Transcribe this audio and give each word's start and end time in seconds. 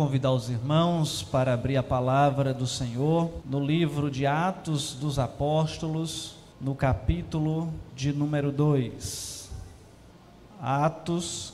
convidar 0.00 0.32
os 0.32 0.48
irmãos 0.48 1.22
para 1.22 1.52
abrir 1.52 1.76
a 1.76 1.82
palavra 1.82 2.54
do 2.54 2.66
Senhor 2.66 3.30
no 3.44 3.60
livro 3.60 4.10
de 4.10 4.26
Atos 4.26 4.94
dos 4.94 5.18
Apóstolos, 5.18 6.36
no 6.58 6.74
capítulo 6.74 7.70
de 7.94 8.10
número 8.10 8.50
2. 8.50 9.50
Atos, 10.58 11.52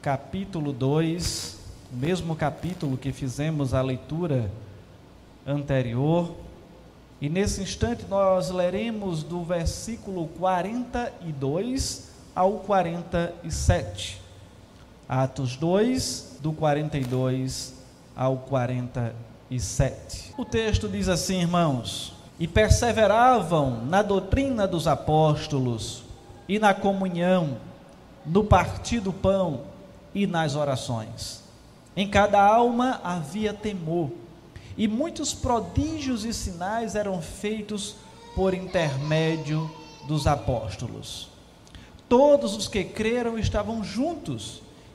capítulo 0.00 0.72
2, 0.72 1.58
o 1.92 1.96
mesmo 1.98 2.34
capítulo 2.34 2.96
que 2.96 3.12
fizemos 3.12 3.74
a 3.74 3.82
leitura 3.82 4.50
anterior. 5.46 6.34
E 7.20 7.28
nesse 7.28 7.60
instante 7.60 8.06
nós 8.08 8.48
leremos 8.48 9.22
do 9.22 9.44
versículo 9.44 10.26
42 10.38 12.12
ao 12.34 12.60
47. 12.60 14.22
Atos 15.08 15.56
2, 15.56 16.38
do 16.40 16.52
42 16.52 17.74
ao 18.16 18.38
47. 18.38 20.34
O 20.36 20.44
texto 20.44 20.88
diz 20.88 21.08
assim, 21.08 21.42
irmãos: 21.42 22.12
E 22.40 22.48
perseveravam 22.48 23.84
na 23.84 24.02
doutrina 24.02 24.66
dos 24.66 24.88
apóstolos, 24.88 26.02
e 26.48 26.58
na 26.58 26.74
comunhão, 26.74 27.58
no 28.24 28.42
partir 28.42 28.98
do 28.98 29.12
pão 29.12 29.60
e 30.12 30.26
nas 30.26 30.56
orações. 30.56 31.44
Em 31.96 32.08
cada 32.08 32.42
alma 32.42 33.00
havia 33.04 33.54
temor, 33.54 34.10
e 34.76 34.88
muitos 34.88 35.32
prodígios 35.32 36.24
e 36.24 36.34
sinais 36.34 36.96
eram 36.96 37.22
feitos 37.22 37.94
por 38.34 38.52
intermédio 38.54 39.70
dos 40.08 40.26
apóstolos. 40.26 41.28
Todos 42.08 42.56
os 42.56 42.66
que 42.66 42.82
creram 42.82 43.38
estavam 43.38 43.84
juntos 43.84 44.65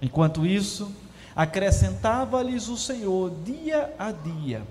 Enquanto 0.00 0.46
isso, 0.46 0.90
acrescentava-lhes 1.34 2.68
o 2.68 2.76
Senhor 2.76 3.30
dia 3.44 3.94
a 3.98 4.12
dia 4.12 4.62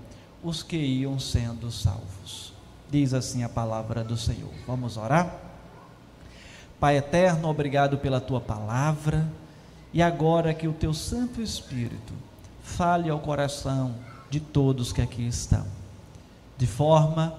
os 0.42 0.62
que 0.62 0.76
iam 0.76 1.18
sendo 1.18 1.70
salvos. 1.70 2.52
Diz 2.90 3.14
assim 3.14 3.42
a 3.42 3.48
palavra 3.48 4.02
do 4.02 4.16
Senhor. 4.16 4.50
Vamos 4.66 4.96
orar? 4.96 5.38
Pai 6.80 6.96
eterno, 6.96 7.48
obrigado 7.48 7.98
pela 7.98 8.20
tua 8.20 8.40
palavra 8.40 9.28
e 9.92 10.00
agora 10.00 10.54
que 10.54 10.66
o 10.66 10.72
teu 10.72 10.94
Santo 10.94 11.42
Espírito 11.42 12.14
fale 12.62 13.10
ao 13.10 13.18
coração 13.20 13.94
de 14.30 14.40
todos 14.40 14.92
que 14.92 15.02
aqui 15.02 15.26
estão, 15.26 15.66
de 16.56 16.66
forma 16.66 17.34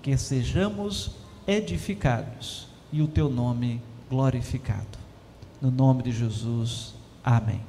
que 0.00 0.16
sejamos 0.16 1.10
edificados 1.46 2.68
e 2.92 3.02
o 3.02 3.08
teu 3.08 3.28
nome 3.28 3.82
glorificado. 4.08 4.98
No 5.60 5.70
nome 5.70 6.04
de 6.04 6.12
Jesus. 6.12 6.95
Amém. 7.26 7.60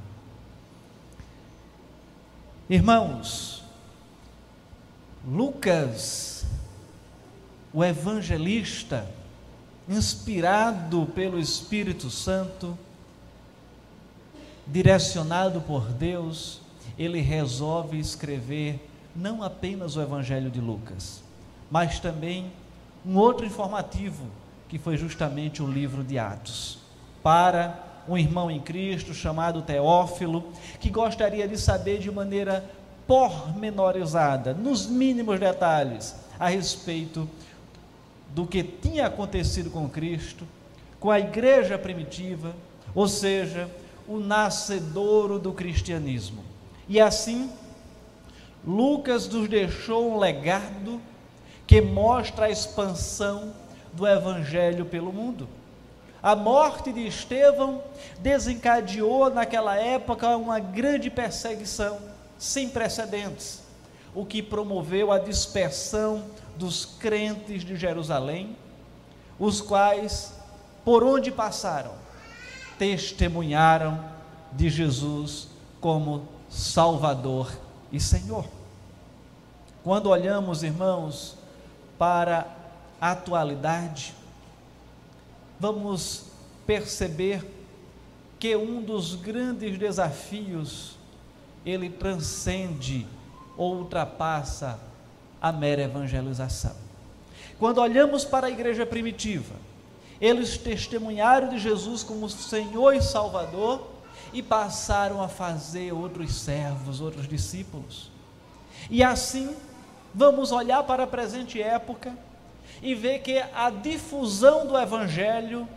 Irmãos, 2.69 3.63
Lucas, 5.27 6.45
o 7.73 7.83
evangelista, 7.83 9.09
inspirado 9.89 11.07
pelo 11.07 11.39
Espírito 11.39 12.11
Santo, 12.11 12.77
direcionado 14.67 15.59
por 15.61 15.87
Deus, 15.91 16.61
ele 16.95 17.19
resolve 17.19 17.97
escrever 17.97 18.87
não 19.15 19.41
apenas 19.41 19.95
o 19.95 20.01
Evangelho 20.01 20.51
de 20.51 20.61
Lucas, 20.61 21.23
mas 21.71 21.99
também 21.99 22.51
um 23.03 23.17
outro 23.17 23.43
informativo, 23.43 24.27
que 24.69 24.77
foi 24.77 24.97
justamente 24.97 25.63
o 25.63 25.71
livro 25.71 26.03
de 26.03 26.19
Atos, 26.19 26.77
para 27.23 27.86
um 28.07 28.17
irmão 28.17 28.49
em 28.49 28.59
Cristo 28.59 29.13
chamado 29.13 29.61
Teófilo, 29.61 30.51
que 30.79 30.89
gostaria 30.89 31.47
de 31.47 31.57
saber 31.57 31.99
de 31.99 32.11
maneira 32.11 32.63
pormenorizada, 33.05 34.53
nos 34.53 34.85
mínimos 34.87 35.39
detalhes, 35.39 36.15
a 36.39 36.49
respeito 36.49 37.27
do 38.29 38.45
que 38.45 38.63
tinha 38.63 39.07
acontecido 39.07 39.69
com 39.69 39.89
Cristo, 39.89 40.45
com 40.99 41.09
a 41.09 41.19
igreja 41.19 41.77
primitiva, 41.77 42.55
ou 42.93 43.07
seja, 43.07 43.69
o 44.07 44.19
nascedouro 44.19 45.39
do 45.39 45.51
cristianismo. 45.51 46.43
E 46.87 46.99
assim, 46.99 47.49
Lucas 48.65 49.27
nos 49.27 49.47
deixou 49.47 50.13
um 50.13 50.17
legado 50.17 51.01
que 51.65 51.81
mostra 51.81 52.45
a 52.45 52.49
expansão 52.49 53.53
do 53.93 54.07
evangelho 54.07 54.85
pelo 54.85 55.11
mundo. 55.11 55.47
A 56.21 56.35
morte 56.35 56.91
de 56.91 57.05
Estevão 57.05 57.83
desencadeou 58.19 59.29
naquela 59.29 59.75
época 59.75 60.35
uma 60.35 60.59
grande 60.59 61.09
perseguição 61.09 61.99
sem 62.37 62.69
precedentes, 62.69 63.61
o 64.13 64.25
que 64.25 64.41
promoveu 64.41 65.11
a 65.11 65.19
dispersão 65.19 66.23
dos 66.55 66.85
crentes 66.85 67.63
de 67.63 67.75
Jerusalém, 67.75 68.55
os 69.39 69.61
quais, 69.61 70.33
por 70.83 71.03
onde 71.03 71.31
passaram, 71.31 71.93
testemunharam 72.79 74.03
de 74.51 74.69
Jesus 74.69 75.47
como 75.79 76.27
Salvador 76.49 77.51
e 77.91 77.99
Senhor. 77.99 78.45
Quando 79.83 80.09
olhamos, 80.09 80.63
irmãos, 80.63 81.35
para 81.97 82.47
a 82.99 83.11
atualidade, 83.11 84.13
vamos 85.59 86.25
perceber 86.65 87.45
que 88.39 88.55
um 88.55 88.81
dos 88.81 89.15
grandes 89.15 89.77
desafios 89.77 90.97
ele 91.65 91.89
transcende 91.89 93.07
ou 93.57 93.77
ultrapassa 93.77 94.79
a 95.41 95.51
mera 95.51 95.83
evangelização. 95.83 96.75
Quando 97.59 97.79
olhamos 97.79 98.23
para 98.23 98.47
a 98.47 98.49
igreja 98.49 98.85
primitiva, 98.85 99.55
eles 100.21 100.57
testemunharam 100.57 101.49
de 101.49 101.59
Jesus 101.59 102.03
como 102.03 102.29
Senhor 102.29 102.93
e 102.93 103.01
Salvador 103.01 103.87
e 104.33 104.43
passaram 104.43 105.21
a 105.21 105.27
fazer 105.27 105.91
outros 105.91 106.33
servos, 106.33 107.01
outros 107.01 107.27
discípulos. 107.27 108.11
E 108.89 109.03
assim, 109.03 109.55
vamos 110.13 110.51
olhar 110.51 110.83
para 110.83 111.03
a 111.03 111.07
presente 111.07 111.61
época 111.61 112.13
e 112.81 112.93
ver 112.93 113.19
que 113.19 113.37
a 113.55 113.69
difusão 113.69 114.65
do 114.65 114.77
evangelho 114.77 115.67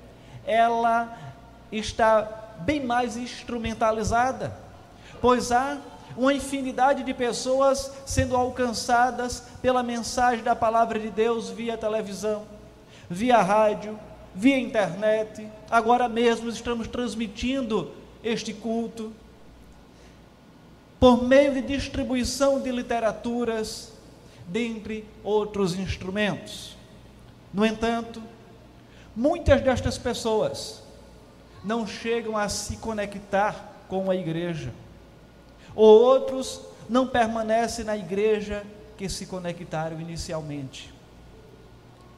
ela 0.47 1.17
está 1.71 2.57
bem 2.61 2.85
mais 2.85 3.17
instrumentalizada, 3.17 4.57
pois 5.21 5.53
há 5.53 5.79
uma 6.17 6.35
infinidade 6.35 7.03
de 7.03 7.15
pessoas 7.15 7.93
sendo 8.05 8.37
alcançadas 8.37 9.45
pela 9.63 9.83
mensagem 9.83 10.45
da 10.45 10.57
palavra 10.57 10.99
de 10.99 11.11
Deus 11.11 11.49
via 11.49 11.79
televisão, 11.79 12.45
via 13.09 13.41
rádio, 13.41 13.99
via 14.35 14.59
internet. 14.59 15.47
Agora 15.71 16.09
mesmo 16.09 16.49
estamos 16.49 16.89
transmitindo 16.89 17.93
este 18.23 18.53
culto 18.53 19.13
por 20.99 21.23
meio 21.23 21.55
de 21.55 21.63
distribuição 21.63 22.61
de 22.61 22.71
literaturas, 22.71 23.91
dentre 24.47 25.07
outros 25.25 25.75
instrumentos. 25.79 26.77
No 27.53 27.65
entanto, 27.67 28.23
muitas 29.15 29.61
destas 29.61 29.99
pessoas 29.99 30.83
não 31.65 31.87
chegam 31.87 32.37
a 32.37 32.49
se 32.49 32.77
conectar 32.77 33.73
com 33.89 34.11
a 34.11 34.17
igreja, 34.17 34.73
ou 35.75 36.01
outros 36.01 36.61
não 36.89 37.07
permanecem 37.07 37.85
na 37.85 37.97
igreja 37.97 38.65
que 38.97 39.09
se 39.09 39.27
conectaram 39.27 40.01
inicialmente. 40.01 40.93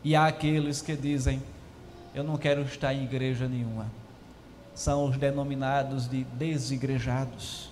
E 0.04 0.16
há 0.16 0.26
aqueles 0.26 0.82
que 0.82 0.96
dizem: 0.96 1.42
Eu 2.14 2.24
não 2.24 2.36
quero 2.36 2.62
estar 2.62 2.92
em 2.92 3.04
igreja 3.04 3.48
nenhuma. 3.48 3.86
São 4.74 5.04
os 5.04 5.16
denominados 5.16 6.08
de 6.08 6.24
desigrejados. 6.24 7.70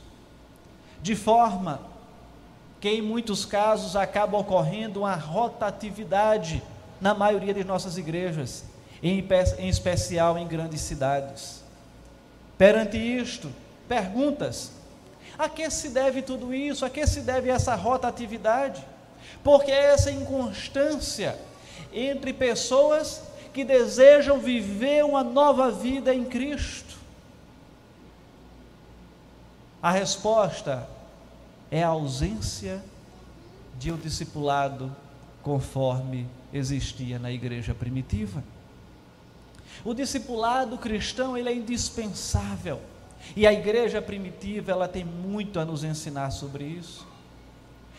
De 1.02 1.16
forma 1.16 1.80
que, 2.78 2.88
em 2.88 3.02
muitos 3.02 3.44
casos, 3.44 3.96
acaba 3.96 4.38
ocorrendo 4.38 5.00
uma 5.00 5.14
rotatividade 5.14 6.62
na 7.00 7.14
maioria 7.14 7.54
de 7.54 7.64
nossas 7.64 7.96
igrejas, 7.96 8.64
em, 9.02 9.26
em 9.58 9.68
especial 9.68 10.36
em 10.36 10.46
grandes 10.46 10.80
cidades. 10.82 11.62
Perante 12.58 12.98
isto, 12.98 13.50
perguntas: 13.88 14.72
A 15.38 15.48
que 15.48 15.70
se 15.70 15.88
deve 15.88 16.22
tudo 16.22 16.52
isso? 16.52 16.84
A 16.84 16.90
que 16.90 17.06
se 17.06 17.20
deve 17.20 17.48
essa 17.48 17.74
rotatividade? 17.74 18.84
Porque 19.42 19.70
é 19.70 19.92
essa 19.92 20.10
inconstância 20.10 21.38
entre 21.92 22.32
pessoas 22.32 23.22
que 23.52 23.64
desejam 23.64 24.38
viver 24.38 25.04
uma 25.04 25.24
nova 25.24 25.70
vida 25.70 26.14
em 26.14 26.24
Cristo. 26.24 26.98
A 29.82 29.90
resposta 29.90 30.86
é 31.70 31.82
a 31.82 31.88
ausência 31.88 32.82
de 33.78 33.90
um 33.90 33.96
discipulado 33.96 34.94
conforme 35.42 36.28
existia 36.52 37.18
na 37.18 37.30
igreja 37.30 37.74
primitiva. 37.74 38.42
O 39.84 39.94
discipulado 39.94 40.76
cristão 40.76 41.36
ele 41.36 41.48
é 41.48 41.54
indispensável 41.54 42.80
e 43.36 43.46
a 43.46 43.52
igreja 43.52 44.02
primitiva 44.02 44.72
ela 44.72 44.88
tem 44.88 45.04
muito 45.04 45.58
a 45.60 45.64
nos 45.64 45.84
ensinar 45.84 46.30
sobre 46.30 46.64
isso. 46.64 47.06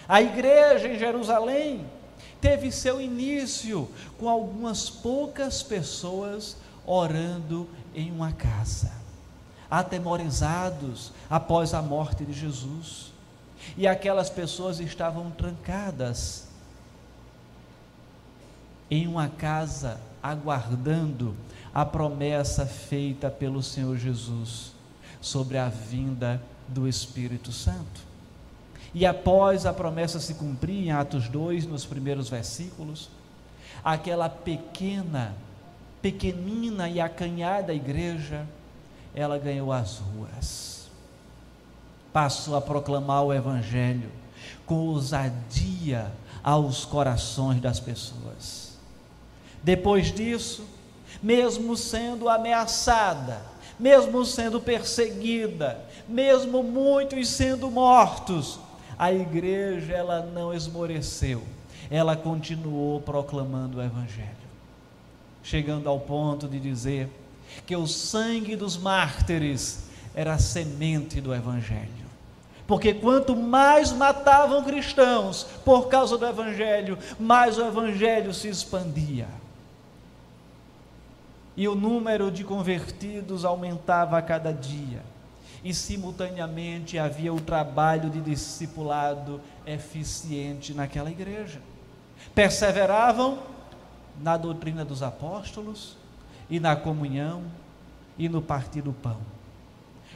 A 0.07 0.21
igreja 0.21 0.87
em 0.87 0.99
Jerusalém 0.99 1.85
teve 2.39 2.71
seu 2.71 2.99
início 2.99 3.89
com 4.17 4.27
algumas 4.27 4.89
poucas 4.89 5.63
pessoas 5.63 6.57
orando 6.85 7.69
em 7.95 8.11
uma 8.11 8.31
casa, 8.31 8.91
atemorizados 9.69 11.11
após 11.29 11.73
a 11.73 11.81
morte 11.81 12.25
de 12.25 12.33
Jesus. 12.33 13.11
E 13.77 13.87
aquelas 13.87 14.29
pessoas 14.29 14.79
estavam 14.79 15.29
trancadas 15.31 16.50
em 18.91 19.07
uma 19.07 19.29
casa, 19.29 19.97
aguardando 20.21 21.33
a 21.73 21.85
promessa 21.85 22.65
feita 22.65 23.31
pelo 23.31 23.63
Senhor 23.63 23.97
Jesus 23.97 24.73
sobre 25.21 25.57
a 25.57 25.69
vinda 25.69 26.41
do 26.67 26.85
Espírito 26.89 27.53
Santo. 27.53 28.01
E 28.93 29.05
após 29.05 29.65
a 29.65 29.71
promessa 29.71 30.19
se 30.19 30.33
cumprir, 30.33 30.87
em 30.87 30.91
Atos 30.91 31.29
2, 31.29 31.65
nos 31.65 31.85
primeiros 31.85 32.29
versículos, 32.29 33.09
aquela 33.81 34.27
pequena, 34.27 35.33
pequenina 36.01 36.89
e 36.89 36.99
acanhada 36.99 37.73
igreja, 37.73 38.45
ela 39.15 39.37
ganhou 39.37 39.71
as 39.71 39.99
ruas, 39.99 40.89
passou 42.11 42.57
a 42.57 42.61
proclamar 42.61 43.23
o 43.23 43.33
Evangelho 43.33 44.11
com 44.65 44.75
ousadia 44.75 46.11
aos 46.43 46.83
corações 46.83 47.61
das 47.61 47.79
pessoas. 47.79 48.70
Depois 49.63 50.11
disso, 50.11 50.65
mesmo 51.21 51.77
sendo 51.77 52.27
ameaçada, 52.27 53.41
mesmo 53.79 54.25
sendo 54.25 54.59
perseguida, 54.59 55.83
mesmo 56.07 56.63
muitos 56.63 57.29
sendo 57.29 57.69
mortos, 57.69 58.59
a 58.97 59.11
igreja 59.11 59.93
ela 59.93 60.21
não 60.21 60.53
esmoreceu, 60.53 61.43
ela 61.89 62.15
continuou 62.15 63.01
proclamando 63.01 63.79
o 63.79 63.83
evangelho, 63.83 64.29
chegando 65.43 65.89
ao 65.89 65.99
ponto 65.99 66.47
de 66.47 66.59
dizer 66.59 67.09
que 67.65 67.75
o 67.75 67.87
sangue 67.87 68.55
dos 68.55 68.77
mártires 68.77 69.85
era 70.13 70.33
a 70.33 70.39
semente 70.39 71.19
do 71.19 71.33
evangelho. 71.33 72.01
Porque 72.67 72.93
quanto 72.93 73.35
mais 73.35 73.91
matavam 73.91 74.63
cristãos 74.63 75.45
por 75.65 75.87
causa 75.89 76.17
do 76.17 76.25
evangelho, 76.25 76.97
mais 77.19 77.57
o 77.57 77.65
evangelho 77.65 78.33
se 78.33 78.47
expandia. 78.47 79.27
E 81.61 81.67
o 81.67 81.75
número 81.75 82.31
de 82.31 82.43
convertidos 82.43 83.45
aumentava 83.45 84.17
a 84.17 84.21
cada 84.23 84.51
dia 84.51 85.03
e 85.63 85.75
simultaneamente 85.75 86.97
havia 86.97 87.31
o 87.31 87.39
trabalho 87.39 88.09
de 88.09 88.19
discipulado 88.19 89.39
eficiente 89.63 90.73
naquela 90.73 91.11
igreja. 91.11 91.61
Perseveravam 92.33 93.43
na 94.19 94.37
doutrina 94.37 94.83
dos 94.83 95.03
apóstolos 95.03 95.95
e 96.49 96.59
na 96.59 96.75
comunhão 96.75 97.43
e 98.17 98.27
no 98.27 98.41
partir 98.41 98.81
do 98.81 98.91
pão. 98.91 99.19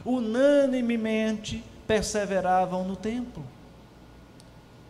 Unanimemente 0.04 1.62
perseveravam 1.86 2.82
no 2.82 2.96
templo. 2.96 3.44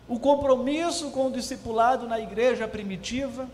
O 0.07 0.19
compromisso 0.19 1.11
com 1.11 1.27
o 1.27 1.31
discipulado 1.31 2.07
na 2.07 2.19
igreja 2.19 2.67
primitiva 2.67 3.47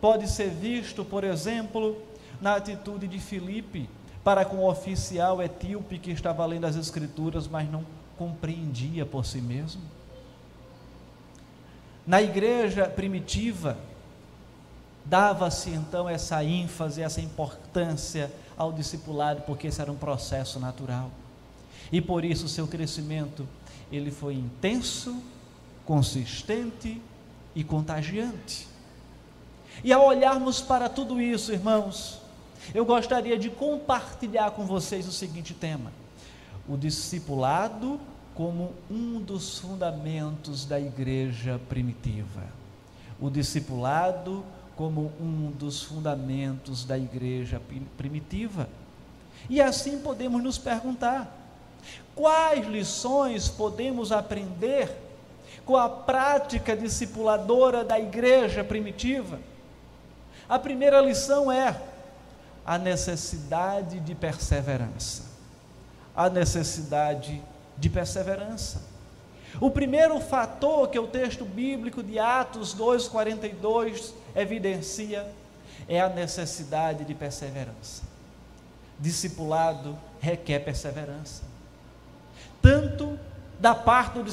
pode 0.00 0.28
ser 0.28 0.50
visto, 0.50 1.04
por 1.04 1.22
exemplo, 1.22 2.07
na 2.40 2.56
atitude 2.56 3.08
de 3.08 3.18
Filipe, 3.18 3.88
para 4.22 4.44
com 4.44 4.56
o 4.58 4.68
oficial 4.68 5.42
etíope 5.42 5.98
que 5.98 6.10
estava 6.10 6.44
lendo 6.44 6.66
as 6.66 6.76
Escrituras, 6.76 7.48
mas 7.48 7.70
não 7.70 7.84
compreendia 8.16 9.06
por 9.06 9.24
si 9.24 9.40
mesmo. 9.40 9.80
Na 12.06 12.22
igreja 12.22 12.86
primitiva, 12.86 13.76
dava-se 15.04 15.70
então 15.70 16.08
essa 16.08 16.42
ênfase, 16.42 17.02
essa 17.02 17.20
importância 17.20 18.32
ao 18.56 18.72
discipulado, 18.72 19.42
porque 19.42 19.68
esse 19.68 19.80
era 19.80 19.90
um 19.90 19.96
processo 19.96 20.58
natural. 20.58 21.10
E 21.90 22.00
por 22.00 22.24
isso 22.24 22.48
seu 22.48 22.66
crescimento, 22.66 23.48
ele 23.90 24.10
foi 24.10 24.34
intenso, 24.34 25.22
consistente 25.84 27.00
e 27.54 27.64
contagiante. 27.64 28.68
E 29.82 29.92
ao 29.92 30.04
olharmos 30.04 30.60
para 30.60 30.88
tudo 30.88 31.20
isso, 31.20 31.52
irmãos, 31.52 32.20
eu 32.74 32.84
gostaria 32.84 33.38
de 33.38 33.50
compartilhar 33.50 34.50
com 34.52 34.64
vocês 34.64 35.06
o 35.06 35.12
seguinte 35.12 35.54
tema: 35.54 35.92
o 36.68 36.76
discipulado 36.76 38.00
como 38.34 38.72
um 38.88 39.20
dos 39.20 39.58
fundamentos 39.58 40.64
da 40.64 40.78
igreja 40.78 41.60
primitiva. 41.68 42.44
O 43.20 43.28
discipulado 43.28 44.44
como 44.76 45.12
um 45.20 45.50
dos 45.50 45.82
fundamentos 45.82 46.84
da 46.84 46.96
igreja 46.96 47.60
primitiva. 47.96 48.68
E 49.50 49.60
assim 49.60 49.98
podemos 49.98 50.40
nos 50.40 50.56
perguntar: 50.56 51.36
quais 52.14 52.64
lições 52.68 53.48
podemos 53.48 54.12
aprender 54.12 54.88
com 55.64 55.76
a 55.76 55.88
prática 55.88 56.76
discipuladora 56.76 57.82
da 57.82 57.98
igreja 57.98 58.62
primitiva? 58.62 59.40
A 60.48 60.60
primeira 60.60 61.00
lição 61.00 61.50
é 61.50 61.76
a 62.68 62.76
necessidade 62.76 63.98
de 63.98 64.14
perseverança. 64.14 65.22
A 66.14 66.28
necessidade 66.28 67.42
de 67.78 67.88
perseverança. 67.88 68.82
O 69.58 69.70
primeiro 69.70 70.20
fator 70.20 70.86
que 70.90 70.98
o 70.98 71.06
texto 71.06 71.46
bíblico 71.46 72.02
de 72.02 72.18
Atos 72.18 72.76
2,42 72.76 74.12
evidencia 74.36 75.26
é 75.88 75.98
a 75.98 76.10
necessidade 76.10 77.06
de 77.06 77.14
perseverança. 77.14 78.02
Discipulado 79.00 79.98
requer 80.20 80.58
perseverança, 80.58 81.44
tanto 82.60 83.18
da 83.58 83.74
parte 83.74 84.18
do 84.18 84.24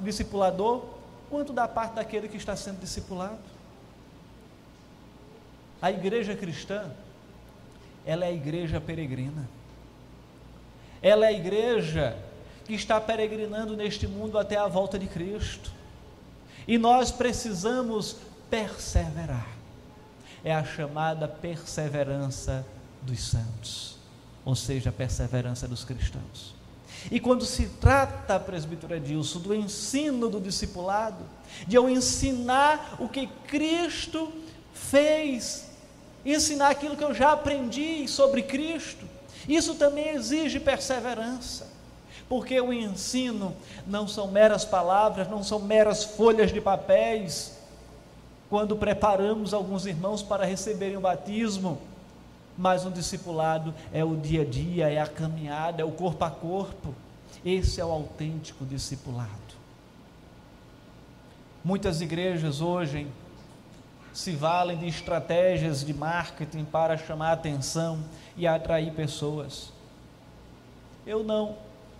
discipulador, 0.00 0.84
quanto 1.28 1.52
da 1.52 1.66
parte 1.66 1.94
daquele 1.94 2.28
que 2.28 2.36
está 2.36 2.54
sendo 2.54 2.78
discipulado. 2.78 3.42
A 5.82 5.90
igreja 5.90 6.36
cristã 6.36 6.88
ela 8.06 8.24
é 8.24 8.28
a 8.28 8.32
igreja 8.32 8.80
peregrina. 8.80 9.48
Ela 11.02 11.26
é 11.26 11.28
a 11.28 11.32
igreja 11.32 12.16
que 12.64 12.74
está 12.74 13.00
peregrinando 13.00 13.76
neste 13.76 14.06
mundo 14.06 14.38
até 14.38 14.56
a 14.56 14.66
volta 14.66 14.98
de 14.98 15.06
Cristo. 15.06 15.70
E 16.66 16.78
nós 16.78 17.10
precisamos 17.10 18.16
perseverar. 18.48 19.48
É 20.42 20.54
a 20.54 20.64
chamada 20.64 21.26
perseverança 21.26 22.66
dos 23.02 23.22
santos, 23.22 23.96
ou 24.44 24.54
seja, 24.54 24.90
a 24.90 24.92
perseverança 24.92 25.66
dos 25.68 25.84
cristãos. 25.84 26.54
E 27.10 27.20
quando 27.20 27.44
se 27.44 27.66
trata, 27.80 28.40
presbítero 28.40 28.94
Edilson, 28.94 29.40
do 29.40 29.54
ensino 29.54 30.28
do 30.28 30.40
discipulado, 30.40 31.24
de 31.66 31.76
eu 31.76 31.88
ensinar 31.88 32.96
o 32.98 33.08
que 33.08 33.26
Cristo 33.46 34.32
fez 34.72 35.73
ensinar 36.24 36.70
aquilo 36.70 36.96
que 36.96 37.04
eu 37.04 37.14
já 37.14 37.32
aprendi 37.32 38.06
sobre 38.08 38.42
Cristo. 38.42 39.06
Isso 39.48 39.74
também 39.74 40.08
exige 40.10 40.58
perseverança, 40.58 41.66
porque 42.28 42.58
o 42.60 42.72
ensino 42.72 43.54
não 43.86 44.08
são 44.08 44.28
meras 44.28 44.64
palavras, 44.64 45.28
não 45.28 45.42
são 45.42 45.58
meras 45.58 46.04
folhas 46.04 46.52
de 46.52 46.60
papéis. 46.60 47.58
Quando 48.48 48.76
preparamos 48.76 49.52
alguns 49.52 49.84
irmãos 49.84 50.22
para 50.22 50.44
receberem 50.44 50.96
o 50.96 51.00
batismo, 51.00 51.78
mas 52.56 52.86
um 52.86 52.90
discipulado 52.90 53.74
é 53.92 54.04
o 54.04 54.16
dia 54.16 54.42
a 54.42 54.44
dia, 54.44 54.90
é 54.90 55.00
a 55.00 55.06
caminhada, 55.06 55.82
é 55.82 55.84
o 55.84 55.90
corpo 55.90 56.24
a 56.24 56.30
corpo. 56.30 56.94
Esse 57.44 57.80
é 57.80 57.84
o 57.84 57.90
autêntico 57.90 58.64
discipulado. 58.64 59.30
Muitas 61.64 62.00
igrejas 62.00 62.60
hoje 62.60 63.06
se 64.14 64.30
valem 64.30 64.78
de 64.78 64.86
estratégias 64.86 65.84
de 65.84 65.92
marketing 65.92 66.64
para 66.64 66.96
chamar 66.96 67.32
atenção 67.32 67.98
e 68.36 68.46
atrair 68.46 68.92
pessoas. 68.92 69.72
Eu 71.04 71.24
não. 71.24 71.56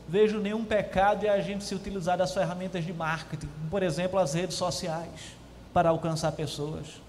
vejo 0.09 0.39
nenhum 0.39 0.65
pecado 0.65 1.25
em 1.25 1.29
a 1.29 1.41
gente 1.41 1.65
se 1.65 1.75
utilizar 1.75 2.17
das 2.17 2.33
ferramentas 2.33 2.85
de 2.85 2.93
marketing, 2.93 3.49
por 3.69 3.83
exemplo, 3.83 4.19
as 4.19 4.33
redes 4.33 4.57
sociais, 4.57 5.37
para 5.73 5.89
alcançar 5.89 6.31
pessoas. 6.33 7.03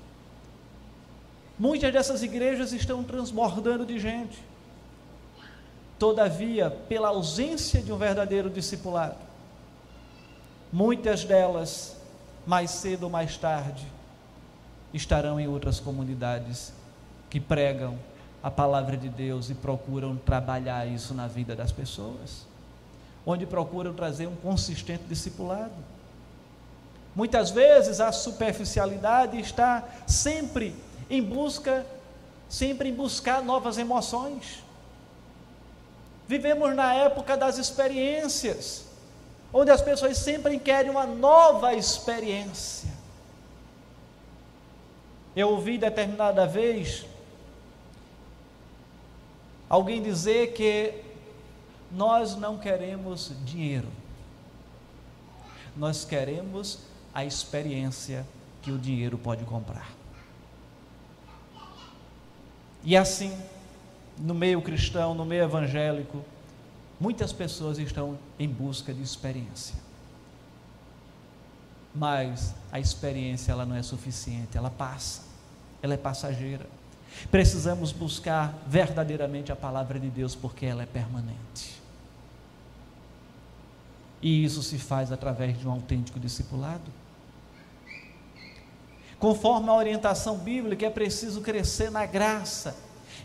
Muitas 1.58 1.94
dessas 1.94 2.24
igrejas 2.24 2.74
estão 2.74 3.04
transbordando 3.04 3.86
de 3.86 4.00
gente. 4.00 4.44
Todavia, 6.00 6.72
pela 6.90 7.10
ausência 7.10 7.80
de 7.80 7.94
um 7.94 7.98
verdadeiro 7.98 8.50
discipulado, 8.50 9.18
muitas 10.74 11.24
delas, 11.24 11.96
mais 12.46 12.72
cedo 12.72 13.04
ou 13.04 13.10
mais 13.10 13.38
tarde, 13.38 13.95
estarão 14.96 15.40
em 15.40 15.48
outras 15.48 15.80
comunidades 15.80 16.72
que 17.30 17.40
pregam 17.40 18.00
a 18.42 18.50
palavra 18.50 18.96
de 18.96 19.10
Deus 19.10 19.50
e 19.50 19.54
procuram 19.54 20.16
trabalhar 20.16 20.86
isso 20.86 21.14
na 21.14 21.28
vida 21.28 21.56
das 21.56 21.72
pessoas, 21.72 22.46
onde 23.26 23.46
procuram 23.46 23.94
trazer 23.94 24.28
um 24.28 24.36
consistente 24.36 25.04
discipulado. 25.10 25.74
Muitas 27.14 27.50
vezes 27.52 28.00
a 28.00 28.12
superficialidade 28.12 29.40
está 29.40 29.84
sempre 30.08 30.76
em 31.10 31.22
busca, 31.22 31.86
sempre 32.48 32.90
em 32.90 32.94
buscar 32.94 33.44
novas 33.44 33.78
emoções. 33.78 34.64
Vivemos 36.28 36.74
na 36.74 36.94
época 36.94 37.36
das 37.36 37.58
experiências, 37.58 38.86
onde 39.52 39.72
as 39.72 39.82
pessoas 39.82 40.18
sempre 40.18 40.58
querem 40.58 40.90
uma 40.90 41.06
nova 41.06 41.74
experiência. 41.74 42.95
Eu 45.36 45.50
ouvi 45.50 45.78
determinada 45.78 46.48
vez 46.48 47.06
alguém 49.70 50.02
dizer 50.02 50.54
que 50.54 50.94
nós 51.92 52.36
não 52.36 52.58
queremos 52.58 53.32
dinheiro, 53.44 53.88
nós 55.76 56.06
queremos 56.06 56.80
a 57.14 57.26
experiência 57.26 58.26
que 58.62 58.72
o 58.72 58.78
dinheiro 58.78 59.18
pode 59.18 59.44
comprar. 59.44 59.92
E 62.84 62.96
assim, 62.96 63.36
no 64.18 64.34
meio 64.34 64.62
cristão, 64.62 65.14
no 65.14 65.26
meio 65.26 65.44
evangélico, 65.44 66.24
muitas 67.00 67.34
pessoas 67.34 67.78
estão 67.78 68.18
em 68.40 68.48
busca 68.48 68.94
de 68.94 69.02
experiência. 69.02 69.85
Mas 71.96 72.54
a 72.72 72.80
experiência 72.80 73.52
ela 73.52 73.66
não 73.66 73.76
é 73.76 73.82
suficiente, 73.82 74.58
ela 74.58 74.70
passa, 74.70 75.22
ela 75.82 75.94
é 75.94 75.98
passageira. 75.98 76.66
Precisamos 77.32 77.92
buscar 77.94 78.54
verdadeiramente 78.68 79.52
a 79.52 79.56
palavra 79.56 79.98
de 80.00 80.10
Deus 80.10 80.36
porque 80.36 80.66
ela 80.66 80.84
é 80.84 80.86
permanente. 80.86 81.82
E 84.22 84.44
isso 84.44 84.62
se 84.62 84.78
faz 84.78 85.12
através 85.12 85.58
de 85.58 85.68
um 85.68 85.72
autêntico 85.72 86.20
discipulado. 86.20 86.92
Conforme 89.18 89.70
a 89.70 89.74
orientação 89.74 90.38
bíblica, 90.38 90.86
é 90.86 90.90
preciso 90.90 91.42
crescer 91.42 91.90
na 91.90 92.06
graça 92.06 92.76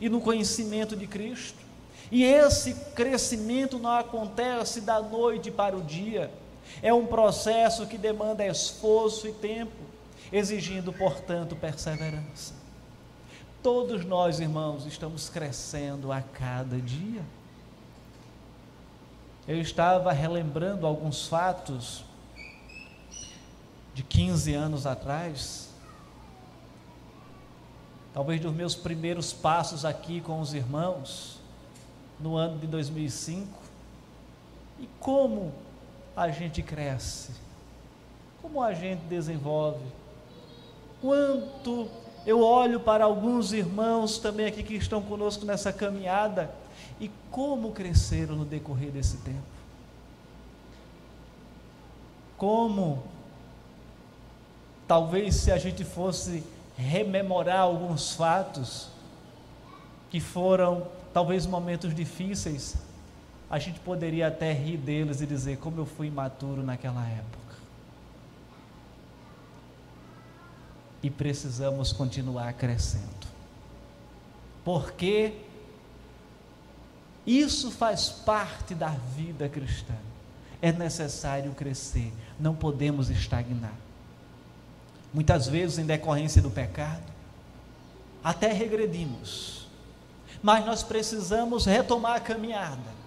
e 0.00 0.08
no 0.08 0.20
conhecimento 0.20 0.96
de 0.96 1.06
Cristo. 1.06 1.58
E 2.12 2.24
esse 2.24 2.74
crescimento 2.94 3.78
não 3.78 3.90
acontece 3.90 4.80
da 4.80 5.00
noite 5.00 5.50
para 5.50 5.76
o 5.76 5.82
dia. 5.82 6.30
É 6.82 6.92
um 6.92 7.06
processo 7.06 7.86
que 7.86 7.98
demanda 7.98 8.46
esforço 8.46 9.26
e 9.28 9.32
tempo, 9.32 9.76
exigindo, 10.32 10.92
portanto, 10.92 11.56
perseverança. 11.56 12.54
Todos 13.62 14.04
nós, 14.04 14.40
irmãos, 14.40 14.86
estamos 14.86 15.28
crescendo 15.28 16.10
a 16.10 16.22
cada 16.22 16.80
dia. 16.80 17.22
Eu 19.46 19.60
estava 19.60 20.12
relembrando 20.12 20.86
alguns 20.86 21.26
fatos 21.26 22.04
de 23.92 24.02
15 24.02 24.54
anos 24.54 24.86
atrás, 24.86 25.68
talvez 28.14 28.40
dos 28.40 28.54
meus 28.54 28.74
primeiros 28.74 29.32
passos 29.32 29.84
aqui 29.84 30.20
com 30.20 30.40
os 30.40 30.54
irmãos, 30.54 31.38
no 32.18 32.36
ano 32.36 32.58
de 32.58 32.66
2005, 32.66 33.46
e 34.78 34.88
como 34.98 35.52
a 36.16 36.28
gente 36.30 36.62
cresce, 36.62 37.32
como 38.42 38.62
a 38.62 38.72
gente 38.72 39.00
desenvolve, 39.04 39.84
quanto 41.00 41.88
eu 42.26 42.42
olho 42.42 42.80
para 42.80 43.04
alguns 43.04 43.52
irmãos 43.52 44.18
também 44.18 44.46
aqui 44.46 44.62
que 44.62 44.74
estão 44.74 45.00
conosco 45.00 45.44
nessa 45.44 45.72
caminhada 45.72 46.50
e 47.00 47.10
como 47.30 47.72
cresceram 47.72 48.36
no 48.36 48.44
decorrer 48.44 48.90
desse 48.90 49.16
tempo. 49.18 49.42
Como, 52.36 53.02
talvez 54.86 55.36
se 55.36 55.50
a 55.50 55.58
gente 55.58 55.84
fosse 55.84 56.42
rememorar 56.76 57.60
alguns 57.60 58.14
fatos 58.14 58.88
que 60.10 60.20
foram 60.20 60.86
talvez 61.12 61.46
momentos 61.46 61.94
difíceis, 61.94 62.76
a 63.50 63.58
gente 63.58 63.80
poderia 63.80 64.28
até 64.28 64.52
rir 64.52 64.76
deles 64.76 65.20
e 65.20 65.26
dizer 65.26 65.58
como 65.58 65.80
eu 65.80 65.86
fui 65.86 66.06
imaturo 66.06 66.62
naquela 66.62 67.06
época. 67.06 67.40
e 71.02 71.10
precisamos 71.10 71.92
continuar 71.92 72.52
crescendo. 72.54 73.28
Porque 74.64 75.34
isso 77.26 77.70
faz 77.70 78.08
parte 78.08 78.74
da 78.74 78.88
vida 78.88 79.48
cristã. 79.48 79.94
É 80.60 80.70
necessário 80.70 81.52
crescer, 81.52 82.12
não 82.38 82.54
podemos 82.54 83.08
estagnar. 83.08 83.74
Muitas 85.12 85.48
vezes, 85.48 85.78
em 85.78 85.86
decorrência 85.86 86.42
do 86.42 86.50
pecado, 86.50 87.02
até 88.22 88.52
regredimos, 88.52 89.66
mas 90.42 90.64
nós 90.64 90.82
precisamos 90.82 91.64
retomar 91.64 92.16
a 92.16 92.20
caminhada, 92.20 92.99